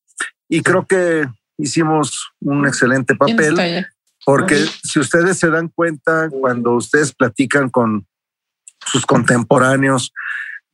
[0.49, 1.26] Y creo que
[1.57, 3.86] hicimos un excelente papel.
[4.26, 8.07] Porque si ustedes se dan cuenta, cuando ustedes platican con
[8.86, 10.11] sus contemporáneos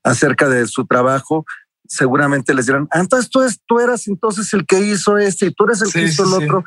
[0.03, 1.45] acerca de su trabajo,
[1.85, 5.65] seguramente les dirán, ah, entonces tú, tú eras entonces el que hizo este y tú
[5.65, 6.63] eres el que hizo el otro,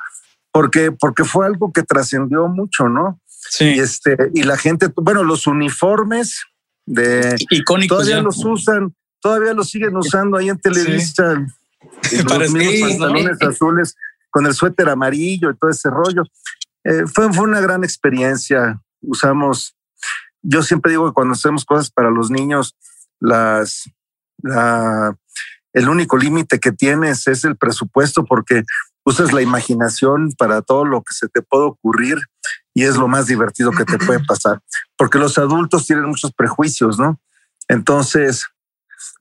[0.53, 3.19] porque, porque fue algo que trascendió mucho, ¿no?
[3.27, 3.65] Sí.
[3.77, 6.45] Y, este, y la gente, bueno, los uniformes
[6.87, 11.47] de icónicos todavía los usan, todavía los siguen usando ahí en Televisa.
[12.13, 13.95] Los mismos pantalones azules
[14.31, 16.23] con el suéter amarillo y todo ese rollo.
[16.85, 18.81] Eh, fue, fue una gran experiencia.
[19.01, 19.77] Usamos,
[20.43, 22.77] yo siempre digo que cuando hacemos cosas para los niños,
[23.21, 23.91] las,
[24.43, 25.17] la,
[25.73, 28.65] el único límite que tienes es el presupuesto porque
[29.05, 32.19] usas la imaginación para todo lo que se te puede ocurrir
[32.75, 34.61] y es lo más divertido que te puede pasar,
[34.97, 37.21] porque los adultos tienen muchos prejuicios, ¿no?
[37.69, 38.47] Entonces,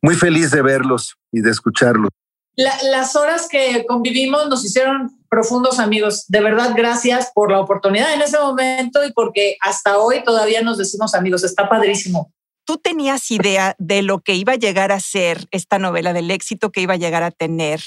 [0.02, 2.10] muy feliz de verlos y de escucharlos
[2.56, 6.26] las horas que convivimos nos hicieron profundos amigos.
[6.28, 10.78] De verdad, gracias por la oportunidad en ese momento y porque hasta hoy todavía nos
[10.78, 11.44] decimos amigos.
[11.44, 12.32] Está padrísimo.
[12.66, 16.72] ¿Tú tenías idea de lo que iba a llegar a ser esta novela, del éxito
[16.72, 17.82] que iba a llegar a tener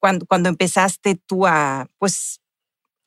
[0.00, 2.40] cuando, cuando empezaste tú a, pues,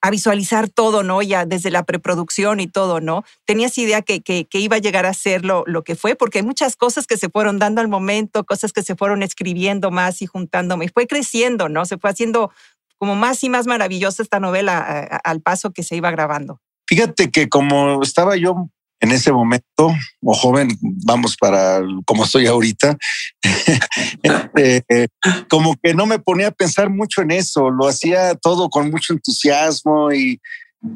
[0.02, 1.22] a visualizar todo, ¿no?
[1.22, 3.26] Ya desde la preproducción y todo, ¿no?
[3.46, 6.16] ¿Tenías idea que, que, iba a llegar a ser lo, lo, que fue?
[6.16, 9.92] Porque hay muchas cosas que se fueron dando al momento, cosas que se fueron escribiendo
[9.92, 10.86] más y juntándome.
[10.86, 11.86] Y fue creciendo, ¿no?
[11.86, 12.52] Se fue haciendo
[12.98, 14.80] como más y más maravillosa esta novela
[15.24, 16.62] al paso que se iba grabando.
[16.88, 18.70] Fíjate que como estaba yo
[19.00, 19.94] en ese momento,
[20.24, 22.98] o joven, vamos para como estoy ahorita,
[24.24, 25.10] este,
[25.50, 29.14] como que no me ponía a pensar mucho en eso, lo hacía todo con mucho
[29.14, 30.42] entusiasmo y,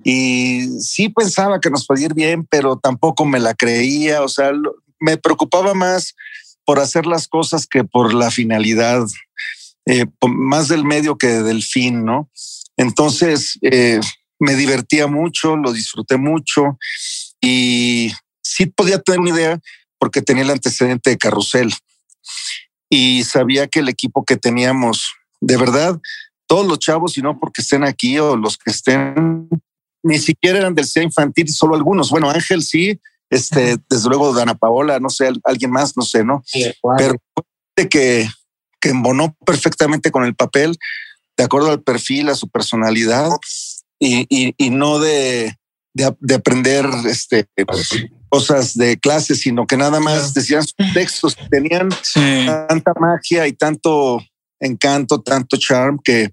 [0.03, 4.51] y sí pensaba que nos podía ir bien, pero tampoco me la creía, o sea,
[4.99, 6.15] me preocupaba más
[6.65, 9.05] por hacer las cosas que por la finalidad,
[9.85, 12.29] eh, más del medio que del fin, ¿no?
[12.77, 13.99] Entonces, eh,
[14.39, 16.77] me divertía mucho, lo disfruté mucho
[17.39, 18.11] y
[18.41, 19.59] sí podía tener una idea
[19.99, 21.71] porque tenía el antecedente de Carrusel
[22.89, 25.99] y sabía que el equipo que teníamos, de verdad,
[26.47, 29.47] todos los chavos, y no porque estén aquí o los que estén,
[30.03, 32.09] ni siquiera eran del CEA infantil, solo algunos.
[32.09, 36.43] Bueno, Ángel sí, este, desde luego Dana Paola, no sé, alguien más, no sé, ¿no?
[36.97, 37.15] Pero
[37.89, 38.29] que,
[38.81, 40.77] que embonó perfectamente con el papel,
[41.37, 43.29] de acuerdo al perfil, a su personalidad,
[43.99, 45.55] y, y, y no de,
[45.93, 47.47] de, aprender este,
[48.29, 51.89] cosas de clase, sino que nada más decían sus textos, tenían
[52.67, 54.21] tanta magia y tanto
[54.59, 56.31] encanto, tanto charm que,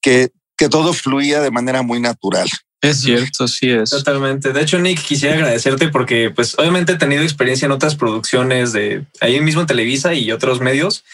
[0.00, 2.48] que, que todo fluía de manera muy natural.
[2.82, 3.90] Es cierto, sí es.
[3.90, 4.52] Totalmente.
[4.52, 9.06] De hecho, Nick, quisiera agradecerte porque, pues, obviamente he tenido experiencia en otras producciones de
[9.20, 11.04] ahí mismo en Televisa y otros medios.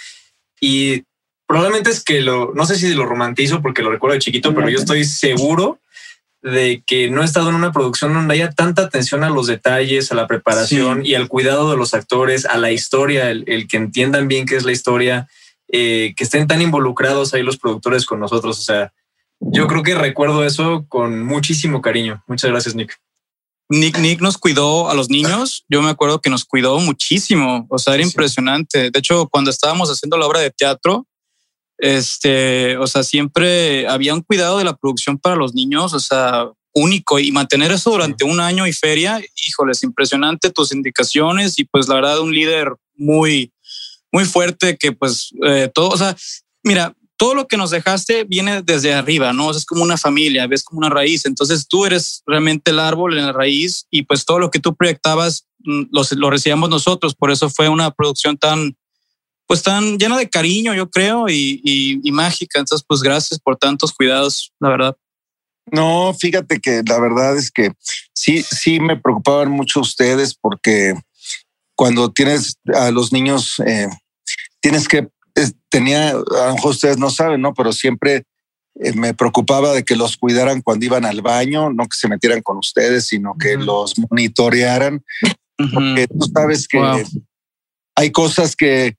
[0.60, 1.04] Y
[1.46, 4.68] probablemente es que lo, no sé si lo romantizo porque lo recuerdo de chiquito, pero
[4.68, 5.80] yo estoy seguro
[6.42, 10.12] de que no he estado en una producción donde haya tanta atención a los detalles,
[10.12, 14.28] a la preparación y al cuidado de los actores, a la historia, el, que entiendan
[14.28, 15.28] bien qué es la historia,
[15.68, 18.58] eh, que estén tan involucrados ahí los productores con nosotros.
[18.58, 18.92] O sea,
[19.40, 22.22] yo creo que recuerdo eso con muchísimo cariño.
[22.26, 22.98] Muchas gracias, Nick.
[23.68, 25.64] Nick, Nick nos cuidó a los niños.
[25.68, 27.66] Yo me acuerdo que nos cuidó muchísimo.
[27.68, 28.90] O sea, era impresionante.
[28.90, 31.06] De hecho, cuando estábamos haciendo la obra de teatro,
[31.78, 36.50] este, o sea, siempre había un cuidado de la producción para los niños, o sea,
[36.74, 41.64] único y mantener eso durante un año y feria, híjole, es impresionante tus indicaciones y
[41.64, 43.52] pues la verdad un líder muy,
[44.12, 46.16] muy fuerte que pues eh, todo, o sea,
[46.62, 49.50] mira, todo lo que nos dejaste viene desde arriba, ¿no?
[49.50, 51.26] es como una familia, ves como una raíz.
[51.26, 54.74] Entonces tú eres realmente el árbol en la raíz y pues todo lo que tú
[54.74, 57.16] proyectabas mm, lo, lo recibíamos nosotros.
[57.16, 58.76] Por eso fue una producción tan,
[59.48, 62.60] pues tan llena de cariño, yo creo, y, y, mágica.
[62.60, 64.96] Entonces, pues gracias por tantos cuidados, la verdad.
[65.72, 67.72] No, fíjate que la verdad es que
[68.14, 70.94] sí, sí me preocupaban mucho ustedes porque
[71.74, 73.88] cuando tienes a los niños, eh,
[74.60, 75.08] tienes que,
[75.68, 77.54] tenía, a lo mejor ustedes no saben, ¿no?
[77.54, 78.24] Pero siempre
[78.76, 82.42] eh, me preocupaba de que los cuidaran cuando iban al baño, no que se metieran
[82.42, 85.04] con ustedes, sino que los monitorearan.
[85.56, 87.04] Porque tú sabes que
[87.96, 88.96] hay cosas que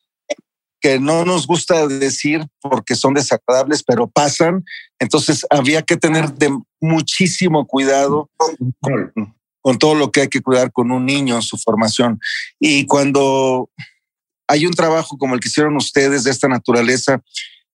[0.81, 4.63] que no nos gusta decir porque son desagradables, pero pasan.
[4.99, 8.29] Entonces había que tener de muchísimo cuidado
[8.81, 12.19] con, todo lo que hay que cuidar con un niño en su formación.
[12.59, 13.69] Y cuando
[14.49, 17.21] hay un trabajo como el que hicieron ustedes de esta naturaleza,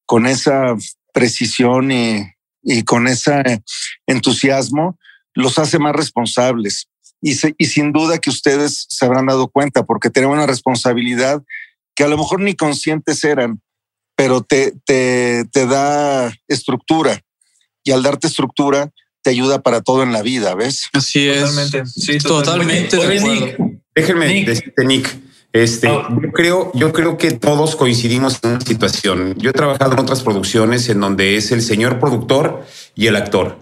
[0.06, 0.76] con esa
[1.14, 2.22] precisión y,
[2.62, 3.64] y con ese
[4.06, 5.00] entusiasmo,
[5.34, 6.88] los hace más responsables.
[7.22, 11.42] Y, y sin duda que ustedes se habrán dado cuenta, porque tenemos una responsabilidad
[11.96, 13.62] que a lo mejor ni conscientes eran,
[14.18, 17.22] pero te, te, te da estructura
[17.86, 20.88] y al darte estructura te ayuda para todo en la vida, ¿ves?
[20.92, 21.40] Así es.
[21.40, 21.86] Totalmente.
[21.86, 22.98] Sí, totalmente.
[23.96, 25.25] Déjenme decirte, Nick.
[25.56, 26.08] Este, oh.
[26.22, 29.36] yo creo, yo creo que todos coincidimos en una situación.
[29.38, 33.58] Yo he trabajado en otras producciones en donde es el señor productor y el actor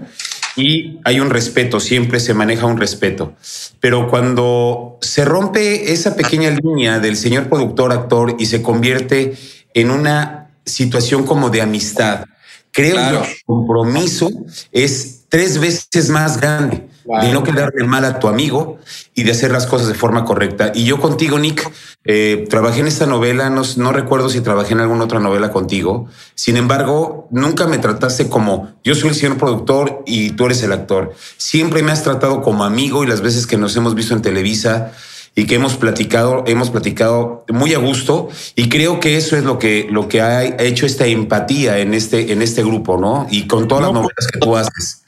[0.55, 3.33] y hay un respeto, siempre se maneja un respeto.
[3.79, 9.35] Pero cuando se rompe esa pequeña línea del señor productor, actor y se convierte
[9.73, 12.25] en una situación como de amistad,
[12.71, 14.29] creo que el compromiso
[14.71, 18.79] es tres veces más grande de no quedarle mal a tu amigo
[19.13, 20.71] y de hacer las cosas de forma correcta.
[20.73, 21.69] Y yo contigo, Nick,
[22.05, 26.07] eh, trabajé en esta novela, no, no, recuerdo si trabajé en alguna otra novela contigo.
[26.35, 30.71] Sin embargo, nunca me trataste como yo soy el señor productor y tú eres el
[30.71, 31.13] actor.
[31.37, 34.91] Siempre me has tratado como amigo y las veces que nos hemos visto en Televisa
[35.35, 39.57] y que hemos platicado, hemos platicado muy a gusto y creo que eso es lo
[39.57, 43.27] que, lo que ha hecho esta empatía en este, en este grupo, ¿no?
[43.31, 45.02] Y con todas las novelas que tú haces.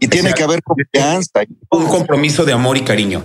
[0.00, 1.42] Y tiene que haber confianza.
[1.70, 3.24] Un compromiso de amor y cariño.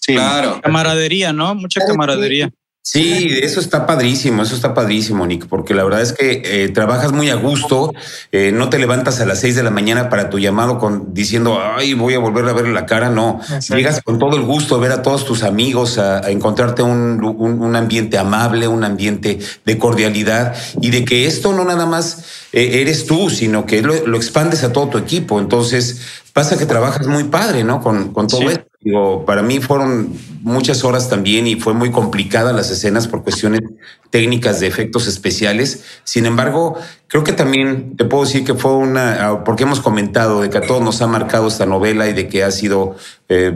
[0.00, 0.60] Sí, claro.
[0.62, 1.54] Camaradería, ¿no?
[1.54, 2.50] Mucha camaradería.
[2.82, 7.12] Sí, eso está padrísimo, eso está padrísimo, Nick, porque la verdad es que eh, trabajas
[7.12, 7.92] muy a gusto,
[8.32, 11.60] eh, no te levantas a las seis de la mañana para tu llamado con diciendo,
[11.62, 14.78] ay, voy a volver a ver la cara, no, llegas con todo el gusto a
[14.78, 20.56] ver a todos tus amigos, a, encontrarte un, un, ambiente amable, un ambiente de cordialidad
[20.80, 24.72] y de que esto no nada más eres tú, sino que lo, lo, expandes a
[24.72, 27.80] todo tu equipo, entonces pasa que trabajas muy padre, ¿no?
[27.80, 28.70] Con, con todo esto.
[28.82, 33.60] Digo, para mí fueron muchas horas también y fue muy complicada las escenas por cuestiones
[34.08, 35.84] técnicas de efectos especiales.
[36.04, 40.40] Sin embargo, creo que también te puedo decir que fue una, ah, porque hemos comentado
[40.40, 42.96] de que a todos nos ha marcado esta novela y de que ha sido
[43.28, 43.52] eh,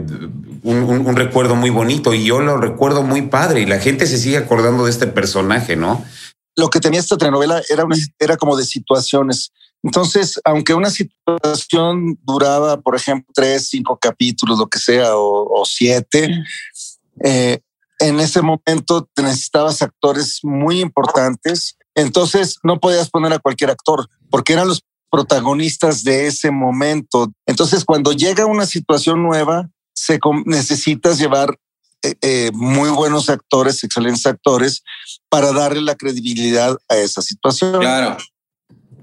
[0.61, 4.37] un, recuerdo muy bonito y yo lo recuerdo muy padre y la gente se sigue
[4.37, 6.05] acordando de este personaje, ¿no?
[6.55, 7.85] Lo que tenía esta telenovela era,
[8.19, 9.51] era como de situaciones
[9.85, 16.43] entonces, aunque una situación duraba, por ejemplo, tres, cinco capítulos, lo que sea, o, siete,
[17.23, 17.59] eh,
[17.99, 21.77] en ese momento necesitabas actores muy importantes.
[21.93, 24.81] Entonces, no podías poner a cualquier actor, porque eran los
[25.11, 27.31] protagonistas de ese momento.
[27.45, 31.59] Entonces, cuando llega una situación nueva, se necesitas llevar
[32.03, 34.83] eh, eh, muy buenos actores, excelentes actores,
[35.29, 37.79] para darle la credibilidad a esa situación.
[37.79, 38.17] Claro.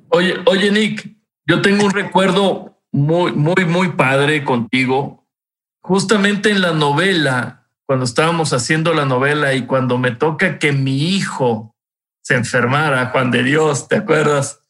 [0.09, 1.17] Oye, oye, Nick,
[1.47, 5.27] yo tengo un recuerdo muy, muy, muy padre contigo.
[5.81, 11.15] Justamente en la novela, cuando estábamos haciendo la novela y cuando me toca que mi
[11.15, 11.75] hijo
[12.23, 14.62] se enfermara, Juan de Dios, ¿te acuerdas?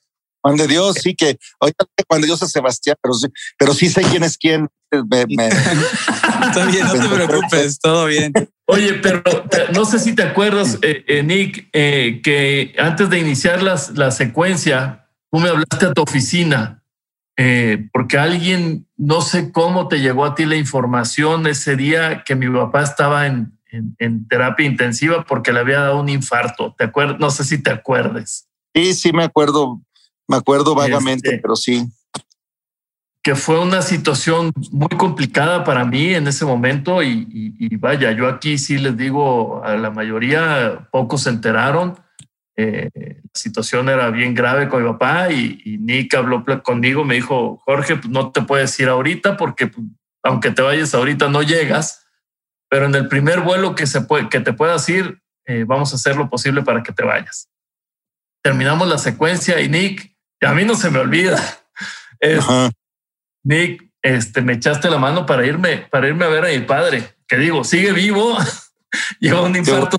[0.43, 3.29] Juan de Dios, sí que ahorita Juan de Dios es Sebastián, pero sí,
[3.59, 4.69] pero sí sé quién es quién.
[4.93, 8.33] Está bien, no te preocupes, todo bien.
[8.67, 9.23] Oye, pero
[9.73, 14.11] no sé si te acuerdas, eh, eh, Nick, eh, que antes de iniciar las, la
[14.11, 16.83] secuencia, tú me hablaste a tu oficina,
[17.39, 22.37] eh, porque alguien, no sé cómo te llegó a ti la información ese día que
[22.37, 23.59] mi papá estaba en,
[24.29, 26.75] terapia intensiva porque le había dado un infarto.
[26.77, 27.19] ¿Te acuerdas?
[27.19, 28.47] No sé si te acuerdes.
[28.75, 29.81] Sí, sí, me acuerdo,
[30.29, 31.87] me acuerdo vagamente, este, pero sí.
[33.23, 38.29] Que fue una situación muy complicada para mí en ese momento y, y vaya, yo
[38.29, 41.97] aquí sí les digo a la mayoría, pocos se enteraron
[42.55, 47.61] eh, la situación era bien grave con mi papá y, Nick habló conmigo, me dijo,
[47.65, 49.87] Jorge, pues no te puedes ir ahorita porque pues,
[50.23, 52.07] aunque te vayas ahorita no llegas,
[52.69, 55.97] pero en el primer vuelo que, se puede, que te puedas ir, eh, vamos a
[55.97, 57.49] hacer lo posible para que te vayas.
[58.43, 60.12] Terminamos la secuencia y Nick,
[60.47, 61.41] a mí no se me olvida,
[63.45, 67.17] Nick, este, me echaste la mano para irme, para irme a ver a mi padre,
[67.27, 68.37] que digo, sigue vivo,
[69.21, 69.99] lleva un infarto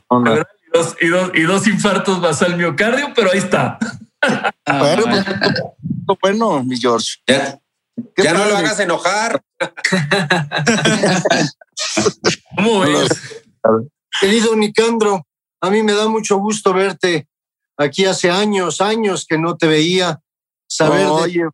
[1.00, 3.78] y dos, y dos, infartos más al miocardio, pero ahí está.
[4.66, 5.04] bueno,
[6.06, 7.18] pues, bueno, mi George.
[7.28, 7.60] Ya,
[8.34, 9.42] no lo hagas enojar.
[12.56, 13.44] ¿Cómo ves?
[14.20, 15.28] Querido Nicandro,
[15.62, 17.28] a mí me da mucho gusto verte
[17.78, 20.23] aquí hace años, años que no te veía.
[20.76, 21.50] Saber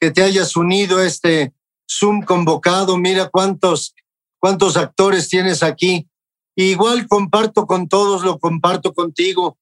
[0.00, 1.52] que te hayas unido a este
[1.90, 2.96] Zoom convocado.
[2.96, 3.94] Mira cuántos,
[4.38, 6.08] cuántos actores tienes aquí
[6.60, 9.56] Igual comparto con todos, lo comparto contigo.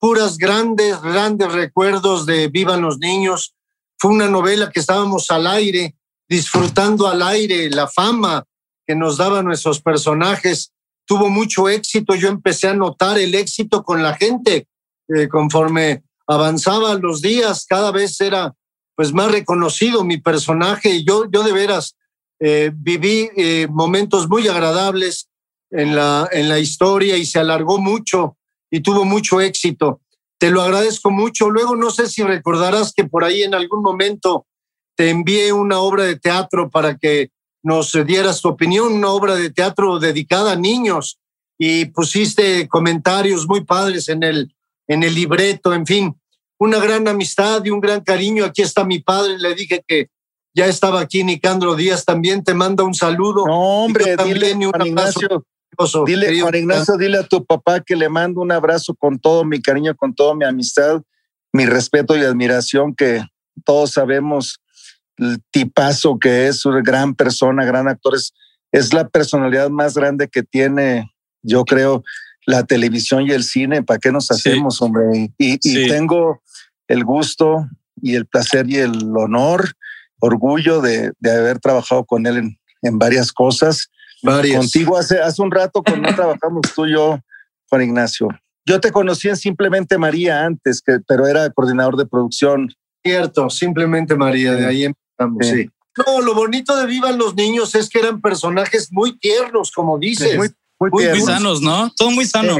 [0.00, 3.54] Puras grandes, grandes recuerdos de Vivan los Niños.
[3.96, 5.94] Fue una novela que estábamos al aire,
[6.28, 8.42] disfrutando al aire la fama
[8.84, 10.72] que nos daban nuestros personajes.
[11.04, 12.16] Tuvo mucho éxito.
[12.16, 14.66] Yo empecé a notar el éxito con la gente.
[15.06, 18.54] Eh, conforme avanzaban los días, cada vez era
[18.94, 21.02] pues más reconocido mi personaje.
[21.02, 21.96] Yo, yo de veras
[22.38, 25.28] eh, viví eh, momentos muy agradables
[25.70, 28.36] en la, en la historia y se alargó mucho
[28.70, 30.02] y tuvo mucho éxito.
[30.38, 31.50] Te lo agradezco mucho.
[31.50, 34.46] Luego no sé si recordarás que por ahí en algún momento
[34.96, 37.30] te envié una obra de teatro para que
[37.64, 41.18] nos dieras tu opinión, una obra de teatro dedicada a niños
[41.58, 44.54] y pusiste comentarios muy padres en el,
[44.86, 46.19] en el libreto, en fin,
[46.60, 48.44] una gran amistad y un gran cariño.
[48.44, 50.08] Aquí está mi padre, le dije que
[50.54, 53.46] ya estaba aquí Nicandro Díaz, también te manda un saludo.
[53.46, 55.44] No, hombre, dile, un abrazo.
[56.04, 59.62] Dile, Juan Ignacio, dile a tu papá que le mando un abrazo con todo mi
[59.62, 61.00] cariño, con toda mi amistad,
[61.52, 63.22] mi respeto y admiración, que
[63.64, 64.60] todos sabemos
[65.16, 68.14] el tipazo que es, una gran persona, gran actor,
[68.72, 71.10] es, la personalidad más grande que tiene,
[71.42, 72.02] yo creo,
[72.50, 73.82] la televisión y el cine.
[73.82, 75.32] ¿Para qué nos hacemos, hombre?
[75.38, 76.42] Y, tengo
[76.88, 77.66] el gusto
[78.02, 79.72] y el placer y el honor,
[80.18, 83.90] orgullo de, haber trabajado con él en, en varias cosas
[84.22, 87.18] Contigo hace, hace un rato cuando trabajamos tú y yo,
[87.68, 88.28] Juan Ignacio.
[88.66, 92.68] Yo te conocí en Simplemente María antes, que, pero era coordinador de producción.
[93.02, 95.70] Cierto, Simplemente María, de ahí empezamos, sí.
[96.06, 100.36] No, lo bonito de Vivan los Niños es que eran personajes muy tiernos, como dices.
[100.36, 100.48] muy,
[100.80, 101.92] muy, sanos, ¿no?
[101.96, 102.56] Todo muy sano.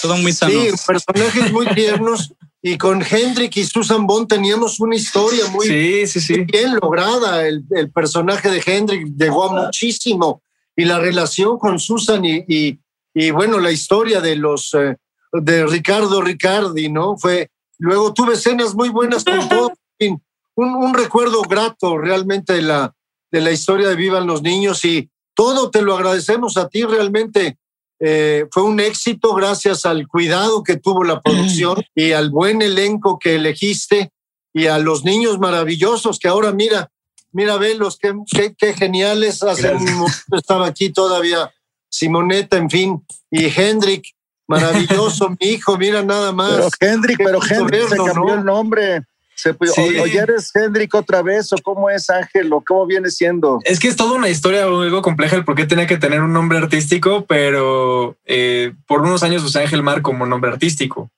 [0.00, 0.52] Todo muy sano.
[0.52, 2.32] Sí, personajes muy tiernos.
[2.60, 7.46] Y con Hendrik y Susan Bond teníamos una historia muy, bien lograda.
[7.46, 10.42] El, el, personaje de Hendrik llegó a muchísimo
[10.76, 12.78] y la relación con Susan y,
[13.14, 14.96] y, bueno, la historia de los eh,
[15.32, 17.16] de Ricardo Ricardi, ¿no?
[17.16, 20.20] Fue, luego tuve escenas muy buenas con todo, un,
[20.56, 22.94] un, recuerdo grato realmente de la,
[23.30, 27.58] de la historia de Vivan los Niños y todo te lo agradecemos a ti realmente.
[28.00, 33.20] Eh, fue un éxito gracias al cuidado que tuvo la producción y al buen elenco
[33.20, 34.10] que elegiste
[34.52, 36.90] y a los niños maravillosos que ahora mira,
[37.30, 39.42] Mira, velos, qué, qué, geniales.
[39.42, 41.52] Hace un momento estaba aquí todavía
[41.90, 44.14] Simoneta, en fin, y Hendrik,
[44.46, 46.70] maravilloso, mi hijo, mira nada más.
[46.78, 49.04] Pero Hendrik, pero Hendrik se cambió el nombre.
[49.38, 53.60] Se, o, ya eres Hendrik otra vez, o cómo es Ángel, o cómo viene siendo.
[53.62, 56.32] Es que es toda una historia algo compleja el por qué tenía que tener un
[56.32, 61.08] nombre artístico, pero eh, por unos años usé Ángel Mar como nombre artístico.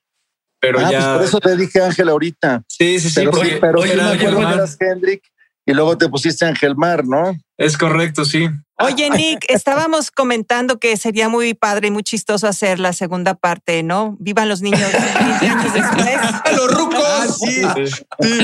[0.60, 0.98] Pero ah, ya.
[0.98, 2.62] Pues por eso te dije Ángel ahorita.
[2.68, 3.20] Sí, sí, sí.
[3.20, 5.22] Pero, sí, pero me acuerdo que eras Hendrik
[5.64, 7.34] y luego te pusiste Ángel Mar, ¿no?
[7.56, 8.50] Es correcto, sí.
[8.80, 13.82] Oye, Nick, estábamos comentando que sería muy padre y muy chistoso hacer la segunda parte,
[13.82, 14.16] ¿no?
[14.18, 14.80] Vivan los niños.
[16.56, 17.02] los rucos.
[17.04, 17.62] Ah, sí.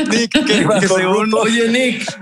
[0.08, 1.32] Nick, que, según...
[1.34, 2.18] Oye, Nick.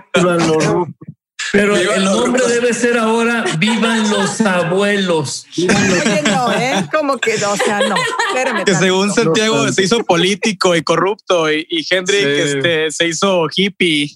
[1.53, 5.47] Pero el nombre debe ser ahora Vivan los abuelos.
[5.57, 6.85] Oye, no, ¿eh?
[6.93, 7.95] Como que, o sea, no.
[8.29, 13.47] Espérame, que según Santiago se hizo político y corrupto y, y Hendrik este, se hizo
[13.55, 14.11] hippie.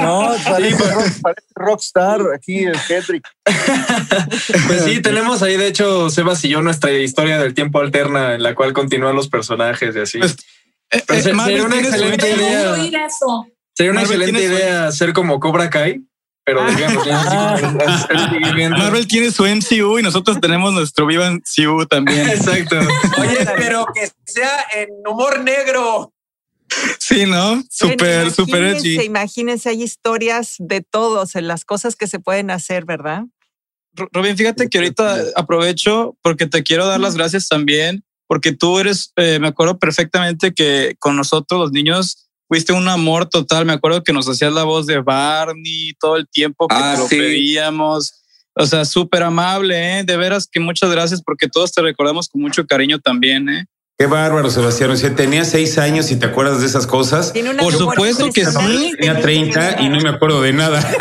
[0.00, 0.84] No, parece,
[1.54, 3.26] rockstar aquí el Hendrik.
[4.66, 8.42] Pues sí, tenemos ahí, de hecho, Sebas y yo, nuestra historia del tiempo alterna en
[8.42, 10.18] la cual continúan los personajes y así.
[10.18, 10.36] Pues,
[10.90, 12.76] eh, eh, sería una excelente idea.
[13.74, 16.02] Sería una excelente idea hacer como Cobra Kai,
[16.44, 16.70] pero ah.
[16.70, 17.06] digamos,
[18.78, 22.28] Marvel tiene su MCU y nosotros tenemos nuestro Viva MCU también.
[22.30, 22.78] Exacto.
[23.18, 26.11] Oye, pero que sea en humor negro.
[26.98, 27.62] Sí, ¿no?
[27.70, 29.00] Súper, súper edgy.
[29.02, 33.24] Imagínense, hay historias de todos en las cosas que se pueden hacer, ¿verdad?
[33.94, 39.12] Robin, fíjate que ahorita aprovecho porque te quiero dar las gracias también porque tú eres,
[39.16, 43.66] eh, me acuerdo perfectamente que con nosotros los niños fuiste un amor total.
[43.66, 47.00] Me acuerdo que nos hacías la voz de Barney todo el tiempo que Ah, te
[47.02, 47.16] lo sí.
[47.18, 48.14] pedíamos.
[48.54, 50.04] O sea, súper amable, ¿eh?
[50.04, 53.66] De veras que muchas gracias porque todos te recordamos con mucho cariño también, ¿eh?
[54.02, 54.90] Qué bárbaro, Sebastián.
[54.90, 57.32] O sea, tenía seis años y te acuerdas de esas cosas.
[57.32, 58.94] Tiene una Por supuesto que sí.
[58.98, 60.80] Tenía 30 y no me acuerdo de nada.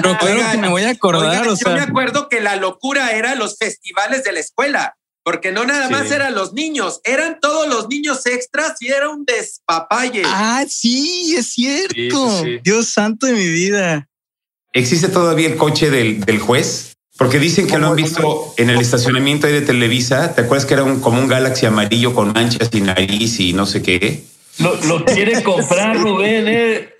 [0.00, 3.10] Pero claro que me voy a acordar, Oigan, o yo me acuerdo que la locura
[3.10, 4.94] era los festivales de la escuela,
[5.24, 5.92] porque no nada Sí.
[5.94, 10.22] más eran los niños, eran todos los niños extras y era un despapalle.
[10.26, 11.90] ah, sí, es cierto.
[11.94, 12.60] Sí, sí, sí.
[12.62, 14.08] Dios santo de mi vida.
[14.72, 16.92] ¿Existe todavía el coche del, del juez?
[17.18, 20.34] Porque dicen que lo han visto en el estacionamiento de Televisa.
[20.34, 23.66] ¿Te acuerdas que era un, como un Galaxy amarillo con manchas y nariz y no
[23.66, 24.24] sé qué?
[24.60, 26.90] Lo, lo quiere comprar Rubén, ¿eh?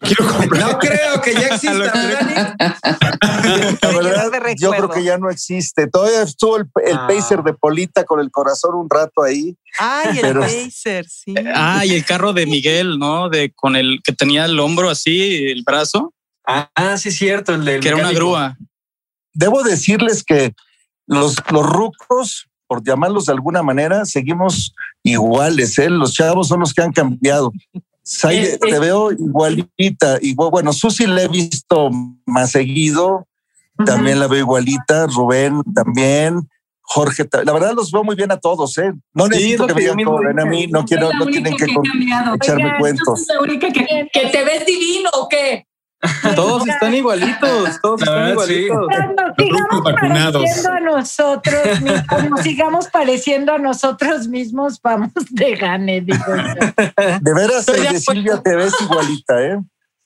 [0.00, 0.60] Quiero comprar.
[0.72, 1.74] No creo que ya exista.
[2.82, 5.86] La Yo verdad, yo creo que ya no existe.
[5.86, 7.06] Todavía estuvo el, el Ah.
[7.08, 9.56] pacer de Polita con el corazón un rato ahí.
[9.78, 11.34] Ay, el Pero- Pacer, sí.
[11.54, 13.28] Ah, y el carro de Miguel, ¿no?
[13.28, 16.12] De con el que tenía el hombro así, el brazo,
[16.50, 17.52] Ah, sí, cierto.
[17.54, 18.56] El del que era una grúa.
[19.38, 20.52] Debo decirles que
[21.06, 24.74] los, los rucos, por llamarlos de alguna manera, seguimos
[25.04, 25.78] iguales.
[25.78, 25.88] ¿eh?
[25.88, 27.52] Los chavos son los que han cambiado.
[28.04, 30.18] Zaire, Este- te veo igualita.
[30.20, 31.88] Igual, bueno, Susi la he visto
[32.26, 33.28] más seguido.
[33.86, 35.06] También la veo igualita.
[35.06, 36.48] Rubén también.
[36.80, 38.92] Jorge, la verdad los veo muy bien a todos, ¿eh?
[39.14, 41.66] No Sí, necesito que que me digan ven a mí, no quiero, no tienen que
[41.66, 43.26] que echarme Oigan, cuentos.
[43.60, 45.66] que, que te ves divino o qué.
[46.36, 48.52] Todos están igualitos, todos La están verdad, sí.
[48.54, 48.88] igualitos.
[48.88, 50.32] Nos Los sigamos vacunados.
[50.42, 57.14] pareciendo a nosotros mismos, nos sigamos pareciendo a nosotros mismos, vamos de gane, digo yo.
[57.20, 59.58] De veras, fue- Silvia te ves igualita, ¿eh?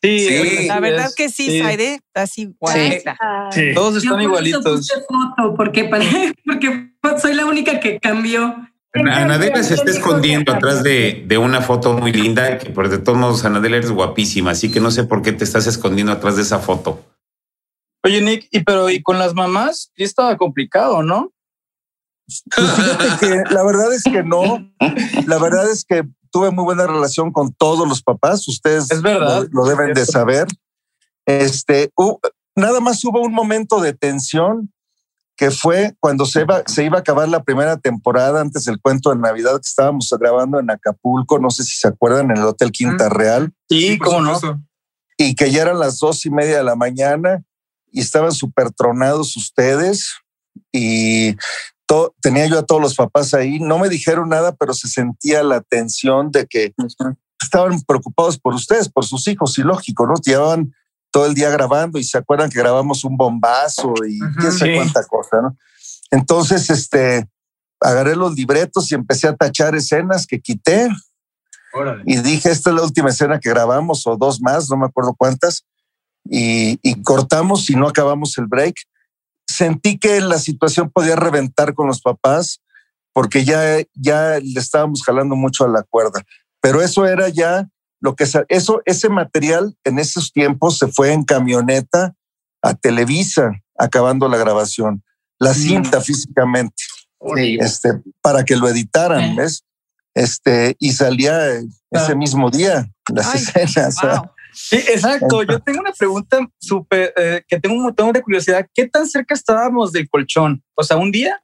[0.05, 0.66] Sí, Sí.
[0.66, 1.14] La verdad es.
[1.14, 2.74] que sí, Zaire, así igual.
[2.74, 2.99] Sí.
[3.53, 3.74] Sí.
[3.74, 4.64] Todos Yo están por eso igualitos.
[4.64, 5.84] puse foto, porque,
[6.45, 6.90] porque
[7.20, 8.57] soy la única que cambió.
[8.95, 13.18] Anadela se está escondiendo atrás de, de una foto muy linda, que por de todos
[13.18, 16.43] modos, Anadela eres guapísima, así que no sé por qué te estás escondiendo atrás de
[16.43, 17.03] esa foto.
[18.05, 21.32] Oye, Nick, y pero y con las mamás sí estaba complicado, ¿no?
[22.57, 24.72] Pues fíjate que la verdad es que no.
[25.26, 28.47] La verdad es que tuve muy buena relación con todos los papás.
[28.49, 29.49] Ustedes Es verdad.
[29.51, 30.47] lo, lo deben de saber.
[31.26, 31.90] Este,
[32.57, 34.72] nada más hubo un momento de tensión
[35.36, 39.10] que fue cuando se iba, se iba a acabar la primera temporada antes del cuento
[39.10, 41.38] de Navidad que estábamos grabando en Acapulco.
[41.38, 43.52] No sé si se acuerdan, en el Hotel Quinta Real.
[43.68, 44.38] Sí, cómo no.
[45.16, 47.42] y que ya eran las dos y media de la mañana
[47.90, 50.14] y estaban súper tronados ustedes
[50.70, 51.34] y
[51.86, 53.58] to- tenía yo a todos los papás ahí.
[53.58, 56.72] No me dijeron nada, pero se sentía la tensión de que
[57.42, 60.14] estaban preocupados por ustedes, por sus hijos, y lógico, ¿no?
[60.24, 60.72] Llevaban
[61.12, 64.76] todo el día grabando y se acuerdan que grabamos un bombazo y quién sabe sí.
[64.76, 65.56] cuánta cosa, ¿no?
[66.10, 67.28] Entonces, este,
[67.80, 70.88] agarré los libretos y empecé a tachar escenas que quité
[71.72, 72.02] Órale.
[72.06, 75.14] y dije, esta es la última escena que grabamos o dos más, no me acuerdo
[75.16, 75.64] cuántas,
[76.24, 78.76] y, y cortamos y no acabamos el break.
[79.46, 82.62] Sentí que la situación podía reventar con los papás
[83.12, 86.22] porque ya, ya le estábamos jalando mucho a la cuerda,
[86.60, 87.68] pero eso era ya
[88.03, 92.14] lo que eso, ese material en esos tiempos se fue en camioneta
[92.61, 95.03] a Televisa acabando la grabación,
[95.38, 96.82] la cinta físicamente
[97.36, 97.57] Sí.
[97.61, 97.90] este,
[98.20, 99.64] para que lo editaran, ¿ves?
[100.14, 103.96] Este, y salía eh, ese mismo día las Ay, escenas.
[104.03, 104.20] ¿ah?
[104.20, 104.30] wow.
[104.53, 105.42] Sí, exacto.
[105.44, 108.66] Yo tengo una pregunta súper eh, que tengo un montón de curiosidad.
[108.74, 110.62] ¿Qué tan cerca estábamos del colchón?
[110.74, 111.42] O sea, un día.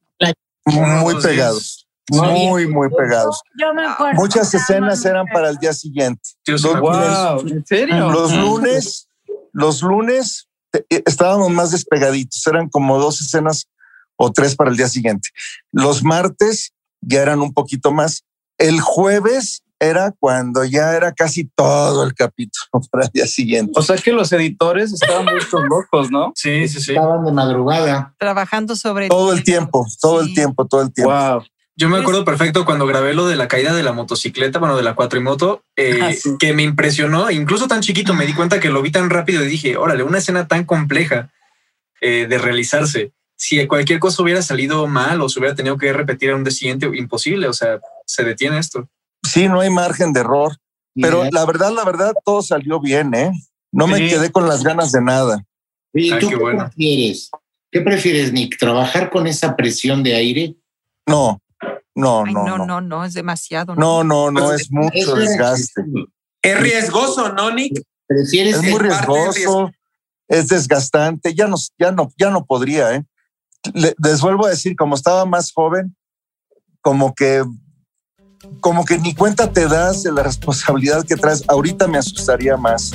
[0.67, 3.43] Muy pegados, muy, muy pegados.
[3.59, 4.21] Yo me acuerdo.
[4.21, 6.23] Muchas escenas eran para el día siguiente.
[6.45, 6.63] Sí Los.
[6.63, 8.11] Wow, ¿en serio?
[8.11, 9.09] Los lunes,
[9.53, 13.69] los lunes eh, estábamos más despegaditos, eran como dos escenas
[14.17, 15.29] o tres para el día siguiente.
[15.73, 18.25] Los martes ya eran un poquito más.
[18.59, 23.73] El jueves era cuando ya era casi todo el capítulo para el día siguiente.
[23.77, 26.33] O sea que los editores estaban muertos locos, ¿no?
[26.39, 26.93] Sí, sí, sí.
[26.93, 28.15] Estaban de madrugada.
[28.19, 31.13] Trabajando sobre Todo el tiempo, todo el tiempo, todo el tiempo.
[31.13, 31.43] Wow.
[31.79, 34.83] Yo me acuerdo perfecto cuando grabé lo de la caída de la motocicleta, bueno, de
[34.83, 36.31] la cuatrimoto, eh, Ah, sí.
[36.37, 39.47] que me impresionó, incluso tan chiquito, me di cuenta que lo vi tan rápido y
[39.47, 41.31] dije, órale, una escena tan compleja
[42.01, 43.13] eh, de realizarse.
[43.37, 46.51] Si cualquier cosa hubiera salido mal o se hubiera tenido que repetir a un día
[46.51, 48.89] siguiente, imposible, o sea, se detiene esto.
[49.23, 50.57] Sí, no hay margen de error.
[51.01, 53.31] Pero la verdad, la verdad, todo salió bien, ¿eh?
[53.71, 55.45] No me quedé con las ganas de nada.
[55.95, 56.65] Oye, Ay, ¿tú qué qué bueno.
[56.65, 57.31] prefieres?
[57.71, 58.59] ¿Qué prefieres, Nick?
[58.59, 60.57] ¿Trabajar con esa presión de aire?
[61.07, 61.41] No,
[61.99, 62.67] no, Ay, no, no, no.
[62.67, 63.75] no, no, es demasiado.
[63.75, 65.83] No, no, no, Pues, es mucho desgaste.
[66.43, 67.83] Es riesgoso, ¿no, Nick?
[68.07, 69.71] ¿Prefieres Es muy riesgoso,
[70.29, 71.35] es desgastante.
[71.35, 73.05] Ya no, ya no, ya no podría, ¿eh?
[73.75, 75.97] Le- les vuelvo a decir, como estaba más joven,
[76.81, 77.45] como que
[78.61, 81.45] como que ni cuenta te das de la responsabilidad que traes.
[81.49, 82.93] Ahorita me asustaría más.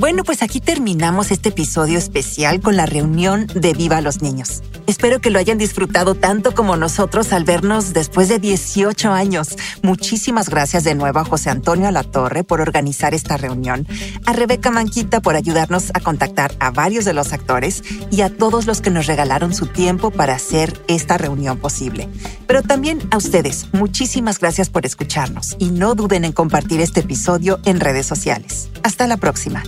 [0.00, 4.62] Bueno, pues aquí terminamos este episodio especial con la reunión de Viva los Niños.
[4.86, 9.56] Espero que lo hayan disfrutado tanto como nosotros al vernos después de 18 años.
[9.82, 13.86] Muchísimas gracias de nuevo a José Antonio Alatorre por organizar esta reunión,
[14.24, 18.66] a Rebeca Manquita por ayudarnos a contactar a varios de los actores y a todos
[18.66, 22.08] los que nos regalaron su tiempo para hacer esta reunión posible.
[22.46, 27.60] Pero también a ustedes, muchísimas gracias por escucharnos y no duden en compartir este episodio
[27.66, 28.70] en redes sociales.
[28.82, 29.62] Hasta la próxima.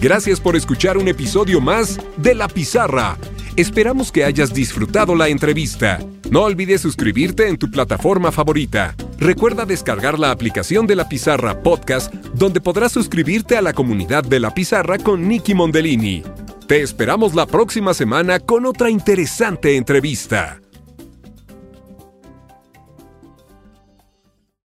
[0.00, 3.16] Gracias por escuchar un episodio más de La Pizarra.
[3.56, 6.00] Esperamos que hayas disfrutado la entrevista.
[6.30, 8.94] No olvides suscribirte en tu plataforma favorita.
[9.18, 14.40] Recuerda descargar la aplicación de La Pizarra Podcast, donde podrás suscribirte a la comunidad de
[14.40, 16.22] La Pizarra con Nicky Mondellini.
[16.66, 20.63] Te esperamos la próxima semana con otra interesante entrevista.